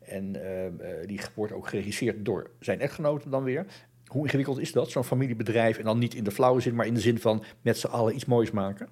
En 0.01 0.37
uh, 0.37 1.07
die 1.07 1.21
wordt 1.35 1.53
ook 1.53 1.69
geregisseerd 1.69 2.25
door 2.25 2.51
zijn 2.61 2.81
echtgenoten 2.81 3.31
dan 3.31 3.45
weer. 3.45 3.67
Hoe 4.07 4.25
ingewikkeld 4.25 4.59
is 4.59 4.73
dat, 4.73 4.91
zo'n 4.91 5.05
familiebedrijf? 5.05 5.79
En 5.79 5.85
dan 5.85 5.99
niet 5.99 6.15
in 6.15 6.25
de 6.25 6.31
flauwe 6.31 6.61
zin, 6.61 6.75
maar 6.75 6.87
in 6.87 6.95
de 6.95 7.01
zin 7.01 7.19
van 7.19 7.45
met 7.63 7.79
z'n 7.79 7.87
allen 7.87 8.15
iets 8.15 8.25
moois 8.25 8.51
maken? 8.51 8.89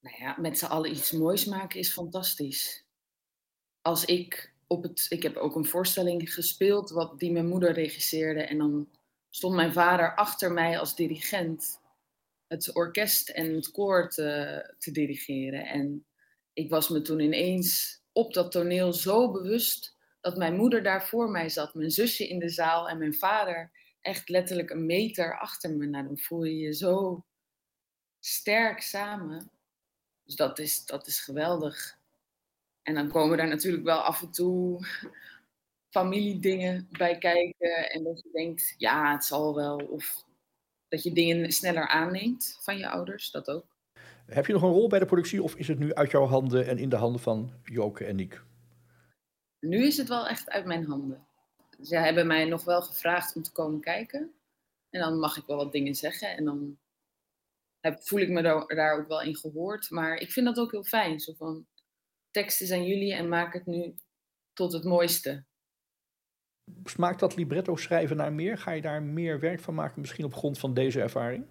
Nou 0.00 0.16
ja, 0.18 0.36
met 0.40 0.58
z'n 0.58 0.64
allen 0.64 0.90
iets 0.90 1.12
moois 1.12 1.44
maken 1.44 1.78
is 1.78 1.92
fantastisch. 1.92 2.86
Als 3.80 4.04
ik 4.04 4.52
op 4.72 4.82
het. 4.82 5.06
Ik 5.08 5.22
heb 5.22 5.36
ook 5.36 5.56
een 5.56 5.64
voorstelling 5.64 6.32
gespeeld 6.34 6.90
wat 6.90 7.18
die 7.18 7.32
mijn 7.32 7.48
moeder 7.48 7.72
regisseerde. 7.72 8.42
En 8.42 8.58
dan 8.58 8.88
stond 9.30 9.54
mijn 9.54 9.72
vader 9.72 10.14
achter 10.14 10.52
mij 10.52 10.78
als 10.78 10.96
dirigent 10.96 11.80
het 12.46 12.74
orkest 12.74 13.28
en 13.28 13.54
het 13.54 13.70
koor 13.70 14.08
te 14.08 14.90
dirigeren. 14.92 15.66
En 15.66 16.06
ik 16.52 16.70
was 16.70 16.88
me 16.88 17.02
toen 17.02 17.20
ineens 17.20 18.01
op 18.12 18.34
dat 18.34 18.52
toneel 18.52 18.92
zo 18.92 19.30
bewust 19.30 19.96
dat 20.20 20.36
mijn 20.36 20.56
moeder 20.56 20.82
daar 20.82 21.06
voor 21.06 21.30
mij 21.30 21.48
zat, 21.48 21.74
mijn 21.74 21.90
zusje 21.90 22.28
in 22.28 22.38
de 22.38 22.48
zaal 22.48 22.88
en 22.88 22.98
mijn 22.98 23.14
vader 23.14 23.70
echt 24.00 24.28
letterlijk 24.28 24.70
een 24.70 24.86
meter 24.86 25.38
achter 25.38 25.70
me. 25.70 25.86
Nou, 25.86 26.06
dan 26.06 26.18
voel 26.18 26.44
je 26.44 26.58
je 26.58 26.74
zo 26.74 27.24
sterk 28.20 28.80
samen. 28.80 29.50
Dus 30.24 30.34
dat 30.34 30.58
is, 30.58 30.84
dat 30.84 31.06
is 31.06 31.20
geweldig. 31.20 31.98
En 32.82 32.94
dan 32.94 33.08
komen 33.08 33.36
daar 33.36 33.48
natuurlijk 33.48 33.84
wel 33.84 34.00
af 34.00 34.22
en 34.22 34.30
toe 34.30 34.86
familiedingen 35.90 36.88
bij 36.90 37.18
kijken. 37.18 37.90
En 37.90 38.04
dat 38.04 38.22
je 38.22 38.30
denkt, 38.32 38.74
ja, 38.76 39.12
het 39.12 39.24
zal 39.24 39.54
wel. 39.54 39.76
Of 39.76 40.24
dat 40.88 41.02
je 41.02 41.12
dingen 41.12 41.52
sneller 41.52 41.88
aanneemt 41.88 42.58
van 42.60 42.78
je 42.78 42.88
ouders, 42.88 43.30
dat 43.30 43.50
ook. 43.50 43.71
Heb 44.32 44.46
je 44.46 44.52
nog 44.52 44.62
een 44.62 44.72
rol 44.72 44.88
bij 44.88 44.98
de 44.98 45.06
productie 45.06 45.42
of 45.42 45.54
is 45.54 45.68
het 45.68 45.78
nu 45.78 45.94
uit 45.94 46.10
jouw 46.10 46.26
handen 46.26 46.66
en 46.66 46.78
in 46.78 46.88
de 46.88 46.96
handen 46.96 47.20
van 47.20 47.52
Joke 47.64 48.04
en 48.04 48.16
Niek? 48.16 48.42
Nu 49.60 49.86
is 49.86 49.96
het 49.96 50.08
wel 50.08 50.28
echt 50.28 50.50
uit 50.50 50.64
mijn 50.64 50.84
handen. 50.84 51.26
Ze 51.82 51.96
hebben 51.96 52.26
mij 52.26 52.44
nog 52.44 52.64
wel 52.64 52.82
gevraagd 52.82 53.36
om 53.36 53.42
te 53.42 53.52
komen 53.52 53.80
kijken. 53.80 54.32
En 54.90 55.00
dan 55.00 55.18
mag 55.18 55.36
ik 55.36 55.46
wel 55.46 55.56
wat 55.56 55.72
dingen 55.72 55.94
zeggen. 55.94 56.36
En 56.36 56.44
dan 56.44 56.78
heb, 57.80 58.02
voel 58.02 58.20
ik 58.20 58.28
me 58.28 58.42
daar, 58.42 58.66
daar 58.66 58.98
ook 58.98 59.08
wel 59.08 59.22
in 59.22 59.36
gehoord. 59.36 59.90
Maar 59.90 60.16
ik 60.16 60.30
vind 60.30 60.46
dat 60.46 60.58
ook 60.58 60.70
heel 60.70 60.84
fijn. 60.84 61.20
Zo 61.20 61.32
van, 61.32 61.66
teksten 62.30 62.66
zijn 62.66 62.86
jullie 62.86 63.14
en 63.14 63.28
maak 63.28 63.52
het 63.52 63.66
nu 63.66 63.94
tot 64.52 64.72
het 64.72 64.84
mooiste. 64.84 65.44
Smaakt 66.84 67.20
dat 67.20 67.36
libretto 67.36 67.76
schrijven 67.76 68.16
naar 68.16 68.32
meer? 68.32 68.58
Ga 68.58 68.70
je 68.70 68.82
daar 68.82 69.02
meer 69.02 69.40
werk 69.40 69.60
van 69.60 69.74
maken, 69.74 70.00
misschien 70.00 70.24
op 70.24 70.34
grond 70.34 70.58
van 70.58 70.74
deze 70.74 71.00
ervaring? 71.00 71.46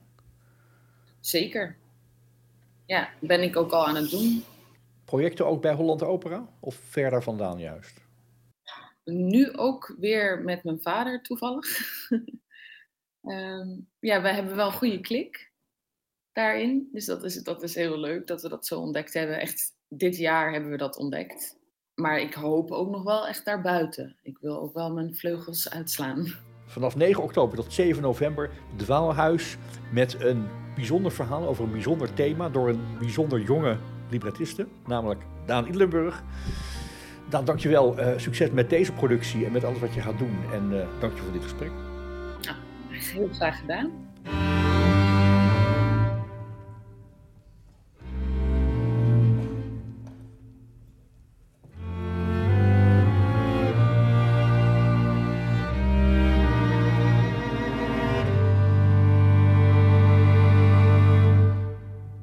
Zeker. 1.20 1.78
Ja, 2.86 3.10
ben 3.20 3.42
ik 3.42 3.56
ook 3.56 3.72
al 3.72 3.88
aan 3.88 3.96
het 3.96 4.10
doen. 4.10 4.44
Projecten 5.06 5.46
ook 5.46 5.62
bij 5.62 5.74
Holland 5.74 6.04
Opera 6.04 6.48
of 6.60 6.76
verder 6.76 7.24
vandaan 7.24 7.60
juist? 7.60 8.02
nu 9.04 9.54
ook 9.54 9.96
weer 10.00 10.42
met 10.42 10.64
mijn 10.64 10.82
vader 10.82 11.22
toevallig. 11.22 11.68
Ehm, 13.22 13.70
ja, 14.00 14.22
we 14.22 14.30
hebben 14.30 14.56
wel 14.56 14.66
een 14.66 14.74
goede 14.74 15.02
klik 15.02 15.52
daarin. 16.32 16.90
Dus 16.92 17.06
dat 17.06 17.24
is, 17.24 17.44
dat 17.44 17.64
is 17.64 17.76
heel 17.76 17.98
leuk 17.98 18.28
dat 18.28 18.42
we 18.42 18.50
dat 18.50 18.66
zo 18.66 18.80
ontdekt 18.80 19.14
hebben. 19.14 19.40
Echt 19.40 19.76
dit 19.88 20.18
jaar 20.18 20.52
hebben 20.52 20.72
we 20.72 20.78
dat 20.78 20.98
ontdekt. 20.98 21.58
Maar 21.96 22.20
ik 22.20 22.34
hoop 22.34 22.72
ook 22.72 22.90
nog 22.90 23.04
wel 23.04 23.28
echt 23.28 23.46
daarbuiten. 23.46 24.18
Ik 24.24 24.38
wil 24.38 24.62
ook 24.62 24.74
wel 24.74 24.94
mijn 24.94 25.16
vleugels 25.16 25.70
uitslaan. 25.70 26.28
Vanaf 26.66 26.96
9 26.96 27.24
oktober 27.24 27.58
tot 27.58 27.74
7 27.74 28.02
november 28.02 28.52
Dwaalhuis 28.76 29.58
met 29.92 30.22
een 30.22 30.48
bijzonder 30.76 31.12
verhaal 31.12 31.48
over 31.48 31.64
een 31.64 31.72
bijzonder 31.72 32.14
thema 32.14 32.50
door 32.50 32.70
een 32.70 32.82
bijzonder 33.00 33.42
jonge 33.42 33.78
librettiste, 34.10 34.68
namelijk 34.86 35.22
Daan 35.46 35.68
Idlenburg. 35.68 36.24
Daan, 37.30 37.46
dankjewel. 37.46 38.00
Uh, 38.00 38.08
succes 38.18 38.52
met 38.52 38.70
deze 38.70 38.92
productie 38.92 39.46
en 39.46 39.52
met 39.52 39.64
alles 39.64 39.80
wat 39.80 39.94
je 39.94 40.02
gaat 40.02 40.18
doen. 40.18 40.38
En 40.54 40.72
uh, 40.72 40.84
dank 41.00 41.16
je 41.16 41.22
voor 41.22 41.34
dit 41.34 41.44
gesprek. 41.44 41.72
Nou, 42.42 42.58
heel 42.90 43.30
graag 43.32 43.60
gedaan. 43.60 43.92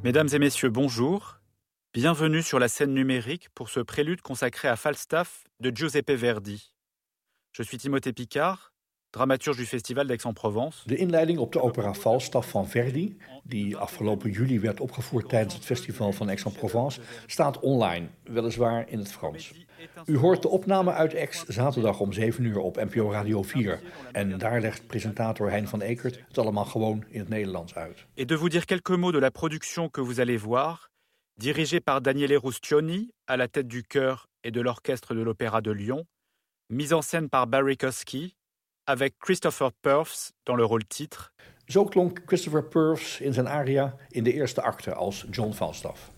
Mesdames 0.08 0.28
et 0.32 0.38
messieurs, 0.38 0.70
bonjour. 0.70 1.38
Bienvenue 1.92 2.42
sur 2.42 2.58
la 2.58 2.68
scène 2.68 2.94
numérique 2.94 3.50
pour 3.54 3.68
ce 3.68 3.80
prélude 3.80 4.22
consacré 4.22 4.66
à 4.66 4.74
Falstaff 4.74 5.44
de 5.60 5.70
Giuseppe 5.70 6.12
Verdi. 6.12 6.72
Je 7.52 7.62
suis 7.62 7.76
Timothée 7.76 8.14
Picard, 8.14 8.72
dramaturge 9.12 9.58
du 9.58 9.66
Festival 9.66 10.06
d'Aix-en-Provence. 10.06 10.84
De 10.86 10.96
inleiding 10.96 11.38
op 11.38 11.52
de 11.52 11.60
opera 11.60 11.92
Falstaff 11.92 12.48
van 12.50 12.66
Verdi, 12.66 13.18
die 13.44 13.76
afgelopen 13.76 14.30
juli 14.30 14.60
werd 14.60 14.80
opgevoerd 14.80 15.28
tijdens 15.28 15.54
het 15.54 15.64
Festival 15.64 16.12
van 16.12 16.28
Aix-en-Provence, 16.28 17.00
staat 17.26 17.60
online, 17.60 18.08
weliswaar 18.22 18.88
in 18.88 18.98
het 18.98 19.12
Frans. 19.12 19.52
U 20.06 20.16
hoort 20.16 20.42
de 20.42 20.48
opname 20.48 20.92
uit 20.92 21.14
Aix 21.14 21.44
zaterdag 21.46 22.00
om 22.00 22.12
7 22.12 22.44
uur 22.44 22.58
op 22.58 22.76
NPO 22.76 23.10
Radio 23.10 23.42
4. 23.42 23.80
En 24.12 24.38
daar 24.38 24.60
legt 24.60 24.86
presentator 24.86 25.50
Hein 25.50 25.68
van 25.68 25.80
Ekert 25.80 26.20
het 26.28 26.38
allemaal 26.38 26.64
gewoon 26.64 27.04
in 27.08 27.18
het 27.18 27.28
Nederlands 27.28 27.74
uit. 27.74 28.04
Et 28.14 28.28
de 28.28 28.38
vous 28.38 28.50
dire 28.50 28.64
quelques 28.64 28.98
mots 28.98 29.12
de 29.12 29.20
la 29.20 29.30
production 29.30 29.90
que 29.90 30.04
vous 30.04 30.20
allez 30.20 30.42
voir, 30.42 30.90
dirigée 31.34 31.80
par 31.80 32.00
Daniele 32.00 32.38
Rustioni, 32.38 33.10
à 33.26 33.36
la 33.36 33.48
tête 33.48 33.68
du 33.68 33.82
chœur 33.82 34.26
et 34.42 34.50
de 34.50 34.60
l'orchestre 34.60 35.14
de 35.14 35.22
l'Opéra 35.22 35.60
de 35.60 35.70
Lyon, 35.70 36.04
mise 36.68 36.92
en 36.92 37.02
scène 37.02 37.28
par 37.28 37.46
Barry 37.46 37.76
Kosky, 37.76 38.34
avec 38.86 39.18
Christopher 39.18 39.70
Purves 39.82 40.32
dans 40.44 40.56
le 40.56 40.64
rôle 40.64 40.84
titre. 40.84 41.32
Zo 41.70 41.84
klonk 41.84 42.24
Christopher 42.26 42.62
Purves 42.62 43.20
in 43.20 43.32
zijn 43.32 43.46
aria 43.46 43.96
in 44.10 44.24
de 44.24 44.32
eerste 44.32 44.62
acte 44.62 44.94
als 44.94 45.26
John 45.30 45.52
Falstaff. 45.52 46.10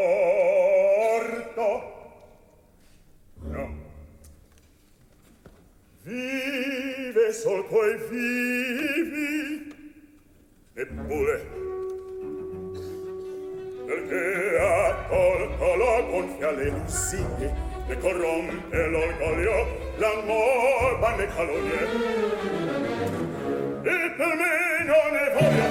No. 3.42 3.74
Vive 6.02 7.32
sol 7.32 7.64
coi 7.68 7.96
vivi. 8.10 9.72
Eppure. 10.74 11.46
Perché 13.86 14.58
ha 14.58 15.06
tolto 15.08 15.76
la 15.76 16.00
gonfia 16.00 16.50
le 16.50 16.70
lussighe 16.70 17.54
e 17.86 17.98
corrompe 17.98 18.86
l'orgoglio 18.86 19.94
l'amor 19.98 20.98
va 20.98 21.14
ne 21.16 21.26
calonie 21.26 21.80
e 23.82 24.10
per 24.16 24.34
me 24.36 24.84
non 24.86 25.16
è 25.16 25.32
voglia 25.34 25.61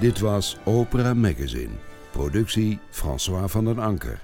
Dit 0.00 0.18
was 0.18 0.56
Opera 0.64 1.14
Magazine. 1.14 1.70
Productie 2.10 2.78
François 2.90 3.50
van 3.50 3.64
den 3.64 3.78
Anker. 3.78 4.22